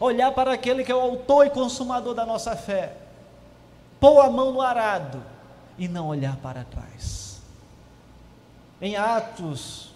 olhar 0.00 0.32
para 0.32 0.52
aquele 0.52 0.84
que 0.84 0.92
é 0.92 0.94
o 0.94 1.00
autor 1.00 1.46
e 1.46 1.50
consumador 1.50 2.14
da 2.14 2.26
nossa 2.26 2.56
fé, 2.56 2.96
pôr 4.00 4.20
a 4.20 4.30
mão 4.30 4.52
no 4.52 4.60
arado 4.60 5.22
e 5.78 5.88
não 5.88 6.08
olhar 6.08 6.36
para 6.36 6.64
trás. 6.64 7.40
Em 8.80 8.96
Atos 8.96 9.94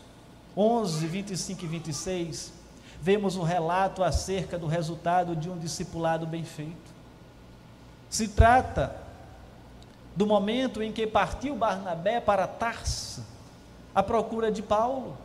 11, 0.56 1.06
25 1.06 1.64
e 1.64 1.68
26, 1.68 2.52
vemos 3.00 3.36
um 3.36 3.42
relato 3.42 4.02
acerca 4.02 4.58
do 4.58 4.66
resultado 4.66 5.36
de 5.36 5.48
um 5.48 5.58
discipulado 5.58 6.26
bem 6.26 6.44
feito. 6.44 6.90
Se 8.08 8.28
trata 8.28 8.96
do 10.16 10.26
momento 10.26 10.82
em 10.82 10.92
que 10.92 11.06
partiu 11.06 11.54
Barnabé 11.54 12.20
para 12.20 12.46
Tarso, 12.46 13.24
à 13.94 14.02
procura 14.02 14.50
de 14.50 14.62
Paulo, 14.62 15.16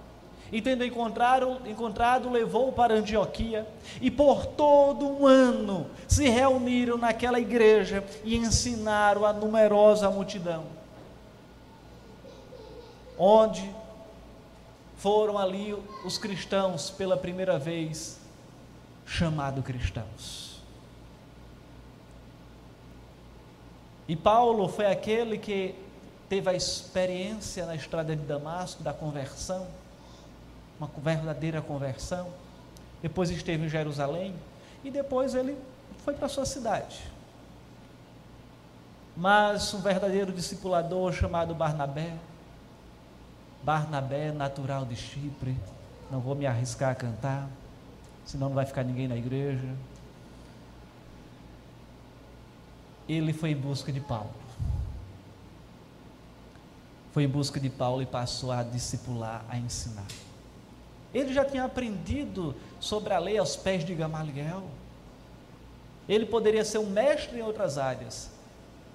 e 0.51 0.61
tendo 0.61 0.85
encontrado, 0.85 1.61
encontrado 1.65 2.29
levou 2.29 2.71
para 2.71 2.93
Antioquia, 2.93 3.67
e 3.99 4.09
por 4.09 4.45
todo 4.45 5.05
um 5.07 5.25
ano 5.25 5.87
se 6.07 6.27
reuniram 6.27 6.97
naquela 6.97 7.39
igreja 7.39 8.03
e 8.23 8.35
ensinaram 8.35 9.25
a 9.25 9.33
numerosa 9.33 10.09
multidão 10.09 10.75
onde 13.17 13.73
foram 14.97 15.37
ali 15.37 15.73
os 16.03 16.17
cristãos 16.17 16.89
pela 16.89 17.17
primeira 17.17 17.57
vez 17.57 18.19
chamados 19.05 19.63
cristãos. 19.63 20.61
E 24.07 24.15
Paulo 24.15 24.67
foi 24.67 24.85
aquele 24.85 25.37
que 25.37 25.75
teve 26.29 26.49
a 26.49 26.53
experiência 26.53 27.65
na 27.65 27.75
estrada 27.75 28.15
de 28.15 28.21
Damasco 28.23 28.83
da 28.83 28.93
conversão, 28.93 29.67
uma 30.79 30.89
verdadeira 30.97 31.61
conversão. 31.61 32.27
Depois 33.01 33.29
esteve 33.29 33.65
em 33.65 33.69
Jerusalém 33.69 34.35
e 34.83 34.91
depois 34.91 35.35
ele 35.35 35.57
foi 36.03 36.13
para 36.13 36.27
sua 36.27 36.45
cidade. 36.45 37.03
Mas 39.15 39.73
um 39.73 39.79
verdadeiro 39.79 40.31
discipulador 40.33 41.13
chamado 41.13 41.55
Barnabé, 41.55 42.13
Barnabé, 43.63 44.31
natural 44.31 44.85
de 44.85 44.95
Chipre. 44.95 45.55
Não 46.11 46.19
vou 46.19 46.35
me 46.35 46.45
arriscar 46.45 46.91
a 46.91 46.95
cantar, 46.95 47.47
senão 48.25 48.49
não 48.49 48.55
vai 48.55 48.65
ficar 48.65 48.83
ninguém 48.83 49.07
na 49.07 49.15
igreja. 49.15 49.73
Ele 53.07 53.33
foi 53.33 53.51
em 53.51 53.55
busca 53.55 53.91
de 53.91 53.99
Paulo. 53.99 54.33
Foi 57.13 57.23
em 57.23 57.29
busca 57.29 57.59
de 57.59 57.69
Paulo 57.69 58.01
e 58.01 58.05
passou 58.05 58.51
a 58.51 58.61
discipular, 58.61 59.45
a 59.47 59.57
ensinar. 59.57 60.05
Ele 61.15 61.33
já 61.33 61.45
tinha 61.45 61.63
aprendido 61.63 62.53
sobre 62.77 63.13
a 63.13 63.19
lei 63.19 63.37
aos 63.37 63.55
pés 63.55 63.85
de 63.85 63.95
Gamaliel. 63.95 64.65
Ele 66.09 66.25
poderia 66.25 66.65
ser 66.65 66.77
um 66.79 66.89
mestre 66.89 67.39
em 67.39 67.41
outras 67.41 67.77
áreas, 67.77 68.29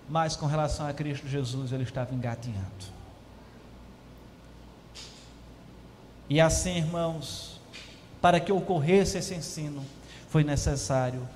mas 0.07 0.37
com 0.37 0.45
relação 0.45 0.87
a 0.87 0.93
Cristo 0.93 1.27
Jesus, 1.27 1.73
ele 1.73 1.85
estava 1.85 2.15
engatinhando. 2.15 3.01
E 6.29 6.39
assim, 6.39 6.77
irmãos, 6.77 7.59
para 8.21 8.39
que 8.39 8.53
ocorresse 8.53 9.17
esse 9.17 9.35
ensino, 9.35 9.83
foi 10.29 10.45
necessário 10.45 11.27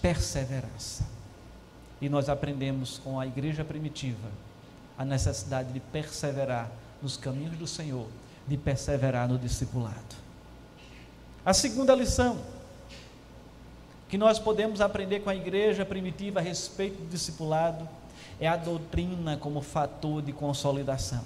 perseverança. 0.00 1.04
E 2.00 2.08
nós 2.08 2.28
aprendemos 2.28 2.98
com 2.98 3.18
a 3.18 3.26
igreja 3.26 3.64
primitiva 3.64 4.28
a 4.96 5.04
necessidade 5.04 5.72
de 5.72 5.80
perseverar 5.80 6.70
nos 7.02 7.16
caminhos 7.16 7.58
do 7.58 7.66
Senhor, 7.66 8.06
de 8.46 8.56
perseverar 8.56 9.26
no 9.28 9.36
discipulado. 9.36 10.27
A 11.48 11.54
segunda 11.54 11.94
lição 11.94 12.36
que 14.06 14.18
nós 14.18 14.38
podemos 14.38 14.82
aprender 14.82 15.20
com 15.20 15.30
a 15.30 15.34
igreja 15.34 15.82
primitiva 15.82 16.40
a 16.40 16.42
respeito 16.42 17.00
do 17.00 17.08
discipulado 17.08 17.88
é 18.38 18.46
a 18.46 18.54
doutrina 18.54 19.34
como 19.38 19.62
fator 19.62 20.20
de 20.20 20.30
consolidação. 20.30 21.24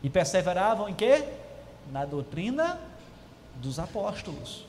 E 0.00 0.08
perseveravam 0.08 0.88
em 0.88 0.94
quê? 0.94 1.24
Na 1.90 2.04
doutrina 2.04 2.78
dos 3.56 3.80
apóstolos. 3.80 4.64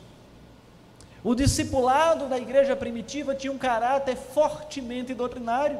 O 1.23 1.35
discipulado 1.35 2.27
da 2.27 2.39
igreja 2.39 2.75
primitiva 2.75 3.35
tinha 3.35 3.53
um 3.53 3.59
caráter 3.59 4.15
fortemente 4.15 5.13
doutrinário. 5.13 5.79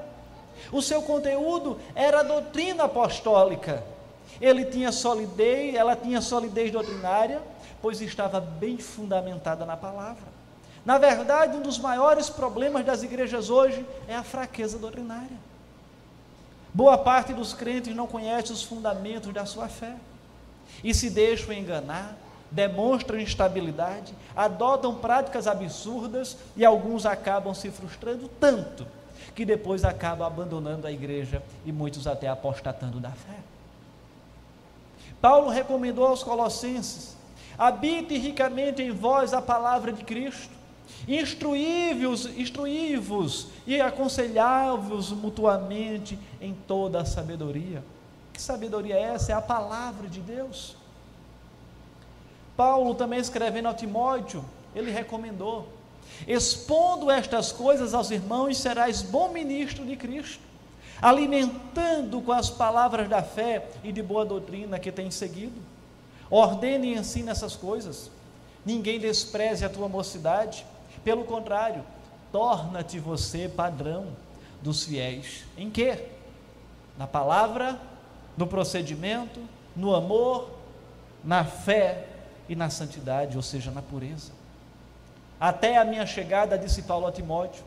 O 0.72 0.84
seu 0.84 1.02
conteúdo 1.02 1.80
era 1.96 2.20
a 2.20 2.24
doutrina 2.24 2.84
apostólica. 2.84 3.84
Ele 4.40 4.66
tinha 4.66 4.92
solidez, 4.92 5.74
ela 5.74 5.96
tinha 5.96 6.22
solidez 6.22 6.72
doutrinária, 6.72 7.42
pois 7.82 8.02
estava 8.02 8.40
bem 8.40 8.78
fundamentada 8.78 9.66
na 9.66 9.78
palavra. 9.78 10.40
Na 10.86 10.98
verdade, 10.98 11.58
um 11.58 11.62
dos 11.62 11.78
maiores 11.78 12.30
problemas 12.30 12.86
das 12.86 13.04
igrejas 13.04 13.50
hoje 13.50 13.86
é 14.08 14.16
a 14.16 14.24
fraqueza 14.24 14.78
doutrinária. 14.78 15.38
Boa 16.74 16.98
parte 16.98 17.34
dos 17.34 17.54
crentes 17.54 17.96
não 17.96 18.08
conhece 18.08 18.52
os 18.52 18.64
fundamentos 18.64 19.34
da 19.34 19.46
sua 19.46 19.68
fé 19.68 19.96
e 20.84 20.94
se 20.94 21.10
deixam 21.10 21.54
enganar, 21.54 22.16
demonstram 22.52 23.20
instabilidade, 23.20 24.14
adotam 24.36 24.96
práticas 24.96 25.48
absurdas 25.48 26.38
e 26.56 26.64
alguns 26.64 27.06
acabam 27.06 27.54
se 27.54 27.70
frustrando 27.72 28.30
tanto 28.40 28.86
que 29.36 29.46
depois 29.46 29.84
acabam 29.84 30.28
abandonando 30.28 30.88
a 30.88 30.92
igreja 30.92 31.42
e 31.66 31.72
muitos 31.72 32.08
até 32.08 32.28
apostatando 32.28 33.00
da 33.00 33.12
fé. 33.12 33.38
Paulo 35.22 35.50
recomendou 35.50 36.06
aos 36.06 36.24
Colossenses: 36.24 37.16
habite 37.60 38.18
ricamente 38.18 38.82
em 38.82 38.90
vós 38.90 39.34
a 39.34 39.42
palavra 39.42 39.92
de 39.92 40.06
Cristo, 40.06 40.58
instruí-vos 41.06 42.26
instruí 42.38 42.98
e 43.68 43.82
aconselhai-vos 43.82 45.12
mutuamente 45.12 46.18
em 46.40 46.54
toda 46.54 47.02
a 47.02 47.06
sabedoria. 47.06 47.84
Que 48.32 48.42
sabedoria 48.42 48.96
é 48.96 49.02
essa? 49.02 49.34
É 49.34 49.36
a 49.36 49.42
palavra 49.42 50.08
de 50.08 50.22
Deus. 50.22 50.78
Paulo 52.56 52.96
também 52.96 53.20
escrevendo 53.20 53.68
ao 53.68 53.74
Timóteo, 53.74 54.44
ele 54.74 54.90
recomendou: 54.90 55.68
expondo 56.26 57.12
estas 57.12 57.52
coisas 57.52 57.94
aos 57.94 58.10
irmãos, 58.10 58.58
serás 58.58 59.02
bom 59.02 59.30
ministro 59.30 59.86
de 59.86 59.98
Cristo, 59.98 60.44
alimentando 61.02 62.22
com 62.22 62.32
as 62.32 62.50
palavras 62.50 63.10
da 63.10 63.22
fé 63.22 63.68
e 63.84 63.92
de 63.92 64.02
boa 64.02 64.26
doutrina 64.26 64.80
que 64.80 64.92
tem 64.92 65.12
seguido. 65.12 65.69
Ordene 66.30 66.88
e 66.88 66.98
ensina 66.98 67.32
essas 67.32 67.56
coisas. 67.56 68.12
Ninguém 68.66 69.00
despreze 69.00 69.66
a 69.66 69.70
tua 69.70 69.88
mocidade, 69.88 70.66
pelo 71.04 71.24
contrário, 71.24 71.84
torna-te 72.32 73.00
você 73.00 73.50
padrão 73.50 74.08
dos 74.62 74.84
fiéis. 74.84 75.46
Em 75.58 75.70
quê? 75.70 76.06
Na 76.98 77.08
palavra, 77.08 77.80
no 78.38 78.46
procedimento, 78.46 79.40
no 79.76 79.96
amor, 79.96 80.50
na 81.24 81.46
fé 81.46 82.06
e 82.48 82.56
na 82.56 82.70
santidade, 82.70 83.38
ou 83.38 83.44
seja, 83.44 83.72
na 83.72 83.82
pureza. 83.82 84.32
Até 85.40 85.78
a 85.78 85.86
minha 85.86 86.06
chegada, 86.06 86.58
disse 86.58 86.84
Paulo 86.84 87.08
a 87.08 87.12
Timóteo, 87.12 87.64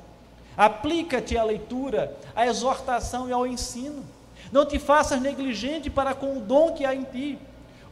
Aplica-te 0.57 1.37
à 1.37 1.45
leitura, 1.45 2.15
à 2.35 2.47
exortação 2.47 3.29
e 3.29 3.33
ao 3.33 3.47
ensino. 3.47 4.05
Não 4.51 4.67
te 4.67 4.79
faças 4.79 5.21
negligente 5.21 5.89
para 5.89 6.15
com 6.15 6.37
o 6.37 6.41
dom 6.41 6.73
que 6.73 6.85
há 6.85 6.95
em 6.95 7.05
ti, 7.05 7.39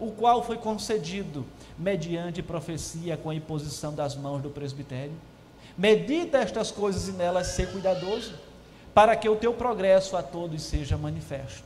o 0.01 0.11
qual 0.11 0.43
foi 0.43 0.57
concedido 0.57 1.47
mediante 1.79 2.43
profecia 2.43 3.17
com 3.17 3.31
a 3.31 3.35
imposição 3.35 3.95
das 3.95 4.17
mãos 4.17 4.43
do 4.43 4.51
presbitério. 4.51 5.13
Medita 5.77 6.39
estas 6.39 6.71
coisas 6.71 7.09
e 7.09 7.13
nelas 7.13 7.49
ser 7.49 7.71
cuidadoso, 7.71 8.35
para 8.93 9.15
que 9.15 9.29
o 9.29 9.37
teu 9.37 9.53
progresso 9.55 10.17
a 10.17 10.23
todos 10.23 10.63
seja 10.63 10.97
manifesto. 10.97 11.65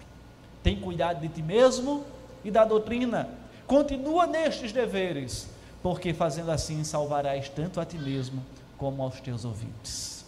Tem 0.62 0.78
cuidado 0.78 1.20
de 1.20 1.28
ti 1.28 1.42
mesmo 1.42 2.04
e 2.44 2.50
da 2.50 2.64
doutrina. 2.64 3.28
Continua 3.66 4.26
nestes 4.26 4.72
deveres, 4.72 5.48
porque 5.82 6.12
fazendo 6.12 6.50
assim 6.50 6.84
salvarás 6.84 7.48
tanto 7.48 7.80
a 7.80 7.84
ti 7.84 7.96
mesmo 7.96 8.44
como 8.76 9.02
aos 9.02 9.20
teus 9.20 9.44
ouvintes. 9.44 10.24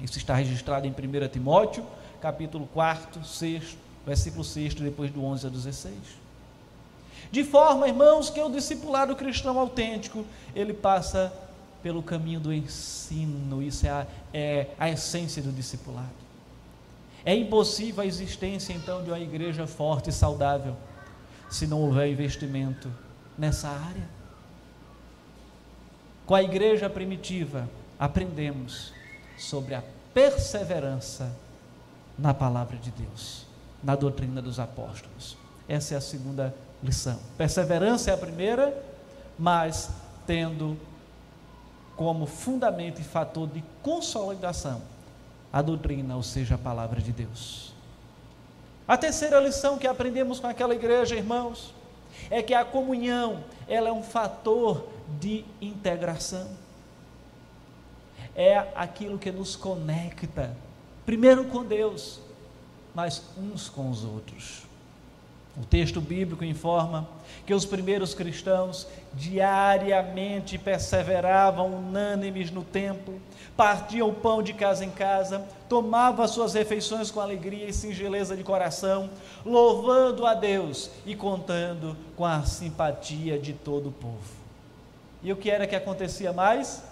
Isso 0.00 0.18
está 0.18 0.34
registrado 0.34 0.86
em 0.86 0.90
1 0.90 1.28
Timóteo, 1.28 1.86
capítulo 2.20 2.68
4, 2.74 3.24
6, 3.24 3.76
versículo 4.04 4.44
6, 4.44 4.74
depois 4.74 5.10
do 5.10 5.24
11 5.24 5.46
a 5.46 5.50
16. 5.50 6.23
De 7.30 7.44
forma, 7.44 7.88
irmãos, 7.88 8.30
que 8.30 8.40
o 8.40 8.50
discipulado 8.50 9.16
cristão 9.16 9.58
autêntico, 9.58 10.24
ele 10.54 10.72
passa 10.72 11.32
pelo 11.82 12.02
caminho 12.02 12.40
do 12.40 12.52
ensino, 12.52 13.62
isso 13.62 13.86
é 13.86 13.90
a, 13.90 14.06
é 14.32 14.68
a 14.78 14.88
essência 14.88 15.42
do 15.42 15.52
discipulado. 15.52 16.08
É 17.24 17.34
impossível 17.34 18.02
a 18.02 18.06
existência, 18.06 18.72
então, 18.72 19.02
de 19.02 19.10
uma 19.10 19.18
igreja 19.18 19.66
forte 19.66 20.10
e 20.10 20.12
saudável, 20.12 20.76
se 21.50 21.66
não 21.66 21.80
houver 21.80 22.10
investimento 22.10 22.90
nessa 23.36 23.68
área. 23.68 24.08
Com 26.26 26.34
a 26.34 26.42
igreja 26.42 26.88
primitiva, 26.88 27.68
aprendemos 27.98 28.92
sobre 29.36 29.74
a 29.74 29.82
perseverança 30.12 31.34
na 32.18 32.32
palavra 32.32 32.76
de 32.76 32.90
Deus, 32.90 33.46
na 33.82 33.94
doutrina 33.94 34.40
dos 34.40 34.58
apóstolos. 34.58 35.36
Essa 35.68 35.94
é 35.94 35.96
a 35.96 36.00
segunda 36.00 36.54
lição. 36.84 37.18
Perseverança 37.36 38.10
é 38.10 38.14
a 38.14 38.16
primeira, 38.16 38.76
mas 39.38 39.90
tendo 40.26 40.78
como 41.96 42.26
fundamento 42.26 43.00
e 43.00 43.04
fator 43.04 43.48
de 43.48 43.64
consolidação 43.82 44.82
a 45.52 45.62
doutrina, 45.62 46.16
ou 46.16 46.22
seja, 46.22 46.56
a 46.56 46.58
palavra 46.58 47.00
de 47.00 47.12
Deus. 47.12 47.72
A 48.86 48.96
terceira 48.96 49.40
lição 49.40 49.78
que 49.78 49.86
aprendemos 49.86 50.38
com 50.40 50.46
aquela 50.46 50.74
igreja, 50.74 51.14
irmãos, 51.14 51.72
é 52.28 52.42
que 52.42 52.52
a 52.52 52.64
comunhão, 52.64 53.44
ela 53.66 53.88
é 53.88 53.92
um 53.92 54.02
fator 54.02 54.88
de 55.20 55.44
integração 55.60 56.48
é 58.34 58.58
aquilo 58.74 59.18
que 59.18 59.30
nos 59.30 59.54
conecta, 59.54 60.56
primeiro 61.06 61.44
com 61.44 61.64
Deus, 61.64 62.20
mas 62.94 63.22
uns 63.38 63.68
com 63.68 63.90
os 63.90 64.04
outros. 64.04 64.62
O 65.56 65.64
texto 65.64 66.00
bíblico 66.00 66.44
informa 66.44 67.08
que 67.46 67.54
os 67.54 67.64
primeiros 67.64 68.12
cristãos 68.12 68.88
diariamente 69.12 70.58
perseveravam 70.58 71.78
unânimes 71.78 72.50
no 72.50 72.64
templo, 72.64 73.20
partiam 73.56 74.08
o 74.08 74.14
pão 74.14 74.42
de 74.42 74.52
casa 74.52 74.84
em 74.84 74.90
casa, 74.90 75.46
tomavam 75.68 76.24
as 76.24 76.32
suas 76.32 76.54
refeições 76.54 77.10
com 77.10 77.20
alegria 77.20 77.68
e 77.68 77.72
singeleza 77.72 78.36
de 78.36 78.42
coração, 78.42 79.08
louvando 79.44 80.26
a 80.26 80.34
Deus 80.34 80.90
e 81.06 81.14
contando 81.14 81.96
com 82.16 82.24
a 82.24 82.42
simpatia 82.42 83.38
de 83.38 83.52
todo 83.52 83.90
o 83.90 83.92
povo. 83.92 84.44
E 85.22 85.32
o 85.32 85.36
que 85.36 85.50
era 85.50 85.66
que 85.66 85.76
acontecia 85.76 86.32
mais? 86.32 86.82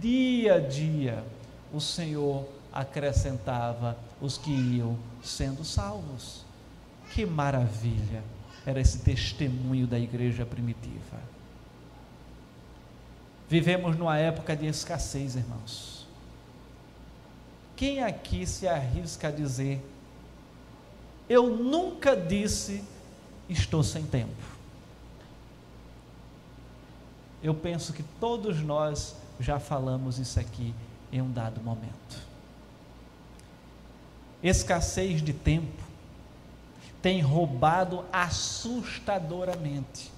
dia 0.00 0.54
a 0.54 0.58
dia, 0.58 1.24
o 1.72 1.80
Senhor 1.80 2.44
acrescentava 2.72 3.96
os 4.20 4.38
que 4.38 4.50
iam 4.50 4.96
sendo 5.22 5.64
salvos. 5.64 6.44
Que 7.14 7.26
maravilha 7.26 8.22
era 8.64 8.80
esse 8.80 8.98
testemunho 9.00 9.86
da 9.86 9.98
igreja 9.98 10.46
primitiva. 10.46 11.20
Vivemos 13.48 13.98
numa 13.98 14.16
época 14.16 14.56
de 14.56 14.66
escassez, 14.66 15.36
irmãos. 15.36 16.06
Quem 17.76 18.02
aqui 18.02 18.46
se 18.46 18.66
arrisca 18.66 19.28
a 19.28 19.30
dizer: 19.30 19.84
Eu 21.28 21.54
nunca 21.54 22.16
disse, 22.16 22.82
estou 23.46 23.82
sem 23.82 24.06
tempo? 24.06 24.52
Eu 27.42 27.54
penso 27.54 27.92
que 27.92 28.02
todos 28.18 28.62
nós 28.62 29.16
já 29.38 29.58
falamos 29.58 30.18
isso 30.18 30.40
aqui 30.40 30.72
em 31.12 31.20
um 31.20 31.30
dado 31.30 31.60
momento. 31.60 32.22
Escassez 34.42 35.20
de 35.20 35.34
tempo 35.34 35.91
tem 37.02 37.20
roubado 37.20 38.04
assustadoramente 38.12 40.10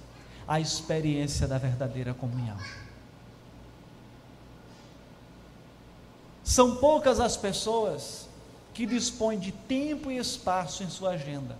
a 0.47 0.59
experiência 0.59 1.47
da 1.47 1.57
verdadeira 1.57 2.13
comunhão. 2.13 2.57
São 6.43 6.75
poucas 6.75 7.19
as 7.19 7.35
pessoas 7.35 8.29
que 8.71 8.85
dispõem 8.85 9.39
de 9.39 9.51
tempo 9.51 10.11
e 10.11 10.17
espaço 10.17 10.83
em 10.83 10.89
sua 10.89 11.11
agenda 11.11 11.57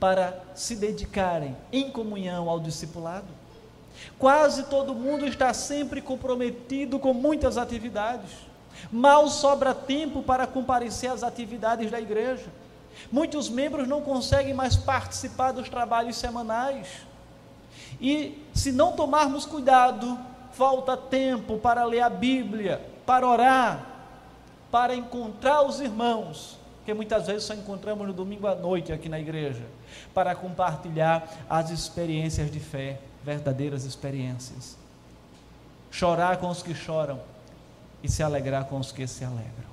para 0.00 0.42
se 0.54 0.74
dedicarem 0.74 1.56
em 1.72 1.90
comunhão 1.90 2.50
ao 2.50 2.58
discipulado. 2.58 3.28
Quase 4.18 4.64
todo 4.64 4.94
mundo 4.94 5.26
está 5.26 5.54
sempre 5.54 6.02
comprometido 6.02 6.98
com 6.98 7.14
muitas 7.14 7.56
atividades. 7.56 8.30
Mal 8.90 9.28
sobra 9.28 9.74
tempo 9.74 10.22
para 10.22 10.46
comparecer 10.46 11.10
às 11.10 11.22
atividades 11.22 11.90
da 11.90 12.00
igreja. 12.00 12.46
Muitos 13.10 13.48
membros 13.48 13.88
não 13.88 14.00
conseguem 14.00 14.54
mais 14.54 14.76
participar 14.76 15.52
dos 15.52 15.68
trabalhos 15.68 16.16
semanais. 16.16 16.88
E 18.00 18.44
se 18.54 18.72
não 18.72 18.92
tomarmos 18.92 19.44
cuidado, 19.44 20.18
falta 20.52 20.96
tempo 20.96 21.58
para 21.58 21.84
ler 21.84 22.00
a 22.00 22.10
Bíblia, 22.10 22.80
para 23.06 23.26
orar, 23.26 23.86
para 24.70 24.94
encontrar 24.94 25.62
os 25.62 25.80
irmãos, 25.80 26.58
que 26.84 26.94
muitas 26.94 27.26
vezes 27.26 27.44
só 27.44 27.54
encontramos 27.54 28.06
no 28.06 28.12
domingo 28.12 28.46
à 28.46 28.54
noite 28.54 28.92
aqui 28.92 29.08
na 29.08 29.18
igreja, 29.18 29.64
para 30.14 30.34
compartilhar 30.34 31.28
as 31.48 31.70
experiências 31.70 32.50
de 32.50 32.60
fé, 32.60 33.00
verdadeiras 33.22 33.84
experiências. 33.84 34.76
Chorar 35.90 36.36
com 36.38 36.48
os 36.48 36.62
que 36.62 36.74
choram 36.74 37.20
e 38.02 38.08
se 38.08 38.22
alegrar 38.22 38.64
com 38.64 38.78
os 38.78 38.92
que 38.92 39.06
se 39.06 39.24
alegram. 39.24 39.70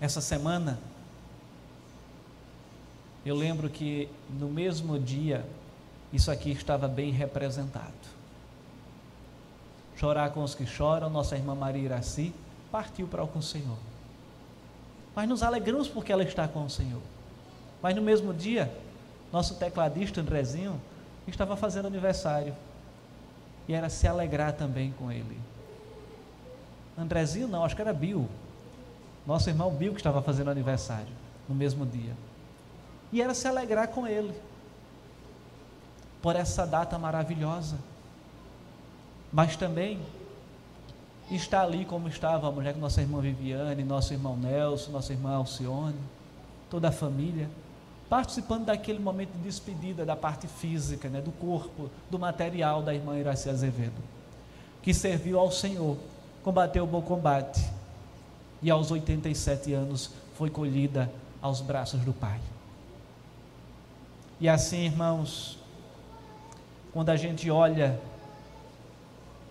Essa 0.00 0.20
semana, 0.20 0.78
eu 3.26 3.34
lembro 3.34 3.68
que 3.68 4.08
no 4.38 4.48
mesmo 4.48 4.96
dia, 5.00 5.44
isso 6.12 6.30
aqui 6.30 6.52
estava 6.52 6.86
bem 6.86 7.10
representado. 7.10 7.92
Chorar 9.96 10.30
com 10.30 10.44
os 10.44 10.54
que 10.54 10.64
choram, 10.64 11.10
nossa 11.10 11.34
irmã 11.34 11.52
Maria 11.52 11.82
Iraci 11.82 12.32
partiu 12.70 13.08
para 13.08 13.24
o 13.24 13.42
Senhor. 13.42 13.78
Mas 15.12 15.28
nos 15.28 15.42
alegramos 15.42 15.88
porque 15.88 16.12
ela 16.12 16.22
está 16.22 16.46
com 16.46 16.64
o 16.64 16.70
Senhor. 16.70 17.00
Mas 17.82 17.96
no 17.96 18.02
mesmo 18.02 18.32
dia, 18.32 18.72
nosso 19.32 19.56
tecladista 19.56 20.20
Andrezinho 20.20 20.80
estava 21.26 21.56
fazendo 21.56 21.86
aniversário. 21.86 22.54
E 23.66 23.74
era 23.74 23.88
se 23.88 24.06
alegrar 24.06 24.52
também 24.52 24.94
com 24.96 25.10
ele. 25.10 25.36
Andrezinho 26.96 27.48
não, 27.48 27.64
acho 27.64 27.74
que 27.74 27.82
era 27.82 27.92
Bill. 27.92 28.28
Nosso 29.26 29.50
irmão 29.50 29.72
Bill 29.72 29.92
que 29.92 29.98
estava 29.98 30.22
fazendo 30.22 30.50
aniversário 30.50 31.12
no 31.48 31.54
mesmo 31.56 31.84
dia. 31.84 32.14
E 33.12 33.22
era 33.22 33.34
se 33.34 33.46
alegrar 33.46 33.88
com 33.88 34.06
ele. 34.06 34.34
Por 36.22 36.36
essa 36.36 36.66
data 36.66 36.98
maravilhosa. 36.98 37.76
Mas 39.32 39.56
também 39.56 40.00
está 41.30 41.62
ali 41.62 41.84
como 41.84 42.08
estava 42.08 42.48
a 42.48 42.52
mulher 42.52 42.74
com 42.74 42.80
nossa 42.80 43.00
irmã 43.00 43.20
Viviane, 43.20 43.82
nosso 43.82 44.12
irmão 44.12 44.36
Nelson, 44.36 44.92
nossa 44.92 45.12
irmã 45.12 45.34
Alcione, 45.34 45.98
toda 46.70 46.88
a 46.88 46.92
família 46.92 47.48
participando 48.08 48.66
daquele 48.66 48.98
momento 48.98 49.32
de 49.32 49.42
despedida 49.42 50.04
da 50.04 50.14
parte 50.14 50.46
física, 50.46 51.08
né, 51.08 51.20
do 51.20 51.32
corpo, 51.32 51.90
do 52.10 52.18
material 52.18 52.82
da 52.82 52.94
irmã 52.94 53.18
Iraci 53.18 53.50
Azevedo, 53.50 54.00
que 54.82 54.94
serviu 54.94 55.38
ao 55.38 55.50
Senhor, 55.50 55.96
combateu 56.44 56.84
o 56.84 56.86
bom 56.86 57.02
combate 57.02 57.64
e 58.62 58.70
aos 58.70 58.90
87 58.90 59.72
anos 59.72 60.10
foi 60.36 60.50
colhida 60.50 61.10
aos 61.42 61.60
braços 61.60 62.00
do 62.00 62.12
Pai. 62.12 62.40
E 64.38 64.48
assim, 64.48 64.84
irmãos, 64.84 65.58
quando 66.92 67.08
a 67.08 67.16
gente 67.16 67.50
olha 67.50 67.98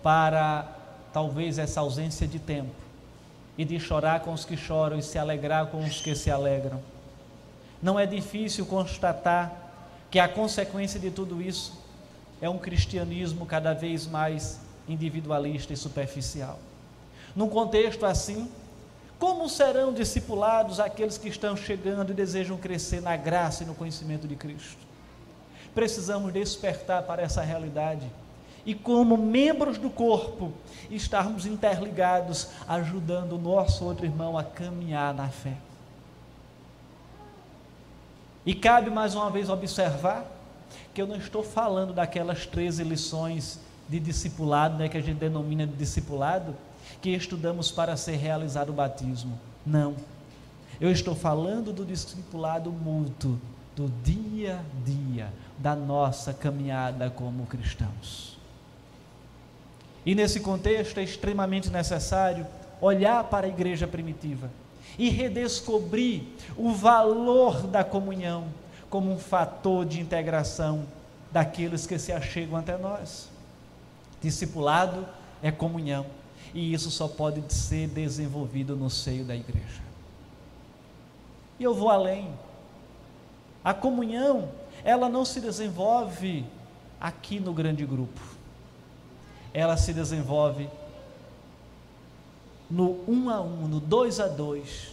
para 0.02 0.72
talvez 1.12 1.58
essa 1.58 1.80
ausência 1.80 2.26
de 2.26 2.38
tempo 2.38 2.70
e 3.58 3.64
de 3.64 3.80
chorar 3.80 4.20
com 4.20 4.32
os 4.32 4.44
que 4.44 4.56
choram 4.56 4.98
e 4.98 5.02
se 5.02 5.18
alegrar 5.18 5.66
com 5.66 5.84
os 5.84 6.00
que 6.00 6.14
se 6.14 6.30
alegram, 6.30 6.80
não 7.82 7.98
é 7.98 8.06
difícil 8.06 8.64
constatar 8.64 9.52
que 10.10 10.20
a 10.20 10.28
consequência 10.28 11.00
de 11.00 11.10
tudo 11.10 11.42
isso 11.42 11.84
é 12.40 12.48
um 12.48 12.58
cristianismo 12.58 13.44
cada 13.44 13.72
vez 13.72 14.06
mais 14.06 14.60
individualista 14.88 15.72
e 15.72 15.76
superficial. 15.76 16.58
Num 17.34 17.48
contexto 17.48 18.06
assim, 18.06 18.48
como 19.18 19.48
serão 19.48 19.92
discipulados 19.92 20.78
aqueles 20.78 21.16
que 21.16 21.28
estão 21.28 21.56
chegando 21.56 22.10
e 22.10 22.14
desejam 22.14 22.56
crescer 22.56 23.00
na 23.00 23.16
graça 23.16 23.62
e 23.62 23.66
no 23.66 23.74
conhecimento 23.74 24.28
de 24.28 24.36
Cristo? 24.36 24.78
Precisamos 25.74 26.32
despertar 26.32 27.02
para 27.02 27.22
essa 27.22 27.42
realidade 27.42 28.10
e, 28.64 28.74
como 28.74 29.16
membros 29.16 29.78
do 29.78 29.88
corpo, 29.88 30.52
estarmos 30.90 31.46
interligados, 31.46 32.48
ajudando 32.66 33.34
o 33.34 33.38
nosso 33.38 33.84
outro 33.84 34.04
irmão 34.04 34.36
a 34.36 34.42
caminhar 34.42 35.14
na 35.14 35.28
fé. 35.28 35.54
E 38.44 38.54
cabe 38.54 38.90
mais 38.90 39.14
uma 39.14 39.30
vez 39.30 39.48
observar 39.48 40.24
que 40.92 41.00
eu 41.00 41.06
não 41.06 41.16
estou 41.16 41.42
falando 41.42 41.92
daquelas 41.92 42.46
13 42.46 42.82
lições 42.84 43.60
de 43.88 44.00
discipulado, 44.00 44.76
né, 44.76 44.88
que 44.88 44.96
a 44.96 45.00
gente 45.00 45.18
denomina 45.18 45.66
de 45.66 45.74
discipulado, 45.74 46.54
que 47.00 47.10
estudamos 47.10 47.70
para 47.70 47.96
ser 47.96 48.16
realizado 48.16 48.70
o 48.70 48.74
batismo. 48.74 49.38
Não. 49.64 49.94
Eu 50.80 50.90
estou 50.90 51.14
falando 51.14 51.72
do 51.72 51.84
discipulado 51.84 52.70
mútuo, 52.70 53.38
do 53.74 53.90
dia 54.02 54.60
a 54.60 54.84
dia, 54.84 55.32
da 55.58 55.74
nossa 55.74 56.32
caminhada 56.32 57.10
como 57.10 57.46
cristãos. 57.46 58.38
E 60.04 60.14
nesse 60.14 60.40
contexto 60.40 60.98
é 60.98 61.02
extremamente 61.02 61.68
necessário 61.68 62.46
olhar 62.80 63.24
para 63.24 63.46
a 63.46 63.50
igreja 63.50 63.86
primitiva 63.86 64.50
e 64.98 65.08
redescobrir 65.08 66.22
o 66.56 66.72
valor 66.72 67.66
da 67.66 67.82
comunhão 67.82 68.46
como 68.88 69.12
um 69.12 69.18
fator 69.18 69.84
de 69.84 70.00
integração 70.00 70.86
daqueles 71.32 71.86
que 71.86 71.98
se 71.98 72.12
achegam 72.12 72.56
até 72.56 72.78
nós. 72.78 73.28
Discipulado 74.22 75.06
é 75.42 75.50
comunhão, 75.50 76.06
e 76.54 76.72
isso 76.72 76.90
só 76.90 77.08
pode 77.08 77.42
ser 77.52 77.88
desenvolvido 77.88 78.76
no 78.76 78.90
seio 78.90 79.24
da 79.24 79.34
igreja. 79.34 79.82
E 81.58 81.64
eu 81.64 81.74
vou 81.74 81.90
além. 81.90 82.32
A 83.64 83.74
comunhão, 83.74 84.50
ela 84.84 85.08
não 85.08 85.24
se 85.24 85.40
desenvolve 85.40 86.44
aqui 87.00 87.40
no 87.40 87.52
grande 87.52 87.84
grupo. 87.84 88.20
Ela 89.52 89.76
se 89.76 89.92
desenvolve 89.92 90.68
no 92.70 93.04
um 93.08 93.30
a 93.30 93.40
um, 93.40 93.68
no 93.68 93.80
dois 93.80 94.20
a 94.20 94.26
dois, 94.26 94.92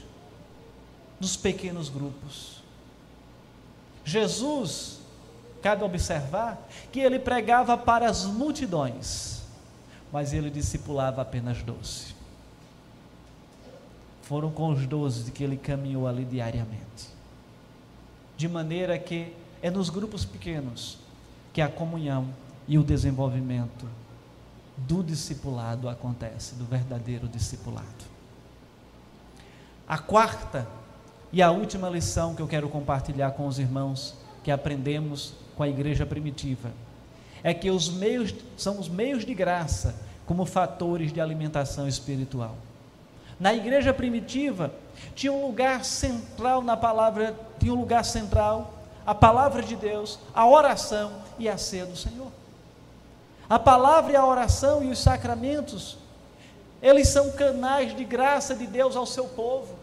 nos 1.20 1.36
pequenos 1.36 1.90
grupos. 1.90 2.62
Jesus, 4.06 5.00
cabe 5.62 5.84
observar, 5.84 6.68
que 6.92 7.00
ele 7.00 7.18
pregava 7.18 7.78
para 7.78 8.10
as 8.10 8.26
multidões, 8.26 9.33
mas 10.14 10.32
ele 10.32 10.52
discipulava 10.52 11.24
apenas 11.24 11.64
doze. 11.64 12.14
Foram 14.22 14.52
com 14.52 14.70
os 14.70 14.86
doze 14.86 15.32
que 15.32 15.44
ele 15.44 15.58
caminhou 15.58 16.08
ali 16.08 16.24
diariamente. 16.24 17.10
De 18.38 18.48
maneira 18.48 18.98
que 19.00 19.34
é 19.60 19.72
nos 19.72 19.90
grupos 19.90 20.24
pequenos 20.24 21.00
que 21.52 21.62
a 21.62 21.68
comunhão 21.68 22.30
e 22.68 22.78
o 22.78 22.84
desenvolvimento 22.84 23.88
do 24.78 25.04
discipulado 25.04 25.90
acontece, 25.90 26.54
do 26.54 26.66
verdadeiro 26.66 27.28
discipulado. 27.28 28.14
A 29.88 29.98
quarta 29.98 30.68
e 31.32 31.42
a 31.42 31.50
última 31.50 31.90
lição 31.90 32.36
que 32.36 32.42
eu 32.42 32.48
quero 32.48 32.70
compartilhar 32.70 33.32
com 33.32 33.48
os 33.48 33.58
irmãos 33.58 34.14
que 34.44 34.52
aprendemos 34.52 35.34
com 35.56 35.64
a 35.64 35.68
igreja 35.68 36.06
primitiva 36.06 36.72
é 37.44 37.54
que 37.54 37.70
os 37.70 37.90
meios 37.90 38.34
são 38.58 38.80
os 38.80 38.88
meios 38.88 39.26
de 39.26 39.34
graça 39.34 39.96
como 40.26 40.46
fatores 40.46 41.12
de 41.12 41.20
alimentação 41.20 41.88
espiritual. 41.88 42.56
Na 43.40 43.54
igreja 43.54 43.94
primitiva 43.94 44.72
tinha 45.14 45.34
um 45.34 45.46
lugar 45.46 45.84
central 45.84 46.62
na 46.62 46.78
palavra, 46.78 47.36
tinha 47.60 47.74
um 47.74 47.80
lugar 47.80 48.06
central 48.06 48.74
a 49.06 49.14
palavra 49.14 49.62
de 49.62 49.76
Deus, 49.76 50.18
a 50.34 50.48
oração 50.48 51.12
e 51.38 51.50
a 51.50 51.58
ceia 51.58 51.86
do 51.86 51.96
Senhor. 51.96 52.32
A 53.50 53.60
palavra 53.60 54.14
e 54.14 54.16
a 54.16 54.26
oração 54.26 54.82
e 54.82 54.90
os 54.90 55.00
sacramentos, 55.00 55.98
eles 56.82 57.10
são 57.10 57.32
canais 57.32 57.96
de 57.96 58.06
graça 58.06 58.56
de 58.56 58.66
Deus 58.66 58.96
ao 58.96 59.06
seu 59.06 59.26
povo. 59.26 59.76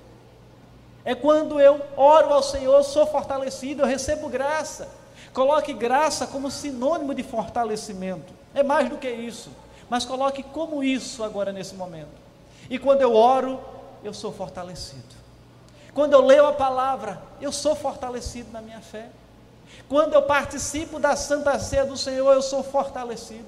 É 1.05 1.15
quando 1.15 1.61
eu 1.61 1.81
oro 1.97 2.33
ao 2.33 2.43
Senhor, 2.43 2.83
sou 2.83 3.07
fortalecido, 3.07 3.83
eu 3.83 3.87
recebo 3.87 4.29
graça. 4.29 4.89
Coloque 5.33 5.73
graça 5.73 6.27
como 6.27 6.51
sinônimo 6.51 7.15
de 7.15 7.23
fortalecimento. 7.23 8.33
É 8.55 8.63
mais 8.63 8.89
do 8.89 8.99
que 8.99 9.11
isso. 9.11 9.51
Mas 9.89 10.05
coloque 10.05 10.43
como 10.43 10.83
isso 10.83 11.23
agora 11.23 11.53
nesse 11.53 11.75
momento. 11.75 12.09
E 12.69 12.79
quando 12.79 13.03
eu 13.03 13.15
oro, 13.15 13.61
eu 14.03 14.15
sou 14.15 14.33
fortalecido. 14.33 15.21
Quando 15.93 16.13
eu 16.13 16.25
leio 16.25 16.47
a 16.47 16.53
palavra, 16.53 17.21
eu 17.41 17.51
sou 17.51 17.75
fortalecido 17.75 18.51
na 18.53 18.61
minha 18.61 18.81
fé. 18.81 19.09
Quando 19.89 20.15
eu 20.15 20.23
participo 20.23 20.99
da 20.99 21.17
Santa 21.17 21.59
Ceia 21.59 21.85
do 21.85 21.97
Senhor, 21.97 22.33
eu 22.33 22.43
sou 22.43 22.63
fortalecido. 22.63 23.47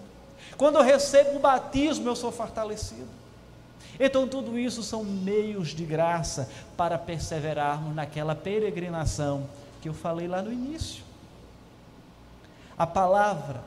Quando 0.56 0.76
eu 0.76 0.82
recebo 0.82 1.36
o 1.36 1.40
batismo, 1.40 2.08
eu 2.08 2.16
sou 2.16 2.32
fortalecido. 2.32 3.08
Então, 3.98 4.26
tudo 4.26 4.58
isso 4.58 4.82
são 4.82 5.04
meios 5.04 5.68
de 5.68 5.84
graça 5.84 6.48
para 6.76 6.98
perseverarmos 6.98 7.94
naquela 7.94 8.34
peregrinação 8.34 9.46
que 9.80 9.88
eu 9.88 9.94
falei 9.94 10.26
lá 10.26 10.42
no 10.42 10.52
início. 10.52 11.04
A 12.82 12.86
palavra 12.86 13.62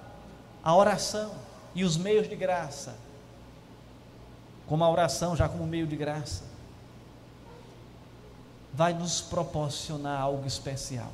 a 0.61 0.75
oração 0.75 1.31
e 1.73 1.85
os 1.85 1.95
meios 1.95 2.27
de 2.27 2.35
graça, 2.35 2.93
como 4.67 4.83
a 4.83 4.89
oração 4.89 5.37
já 5.37 5.47
como 5.47 5.65
meio 5.65 5.87
de 5.87 5.95
graça, 5.95 6.43
vai 8.73 8.91
nos 8.91 9.21
proporcionar 9.21 10.19
algo 10.19 10.45
especial. 10.45 11.13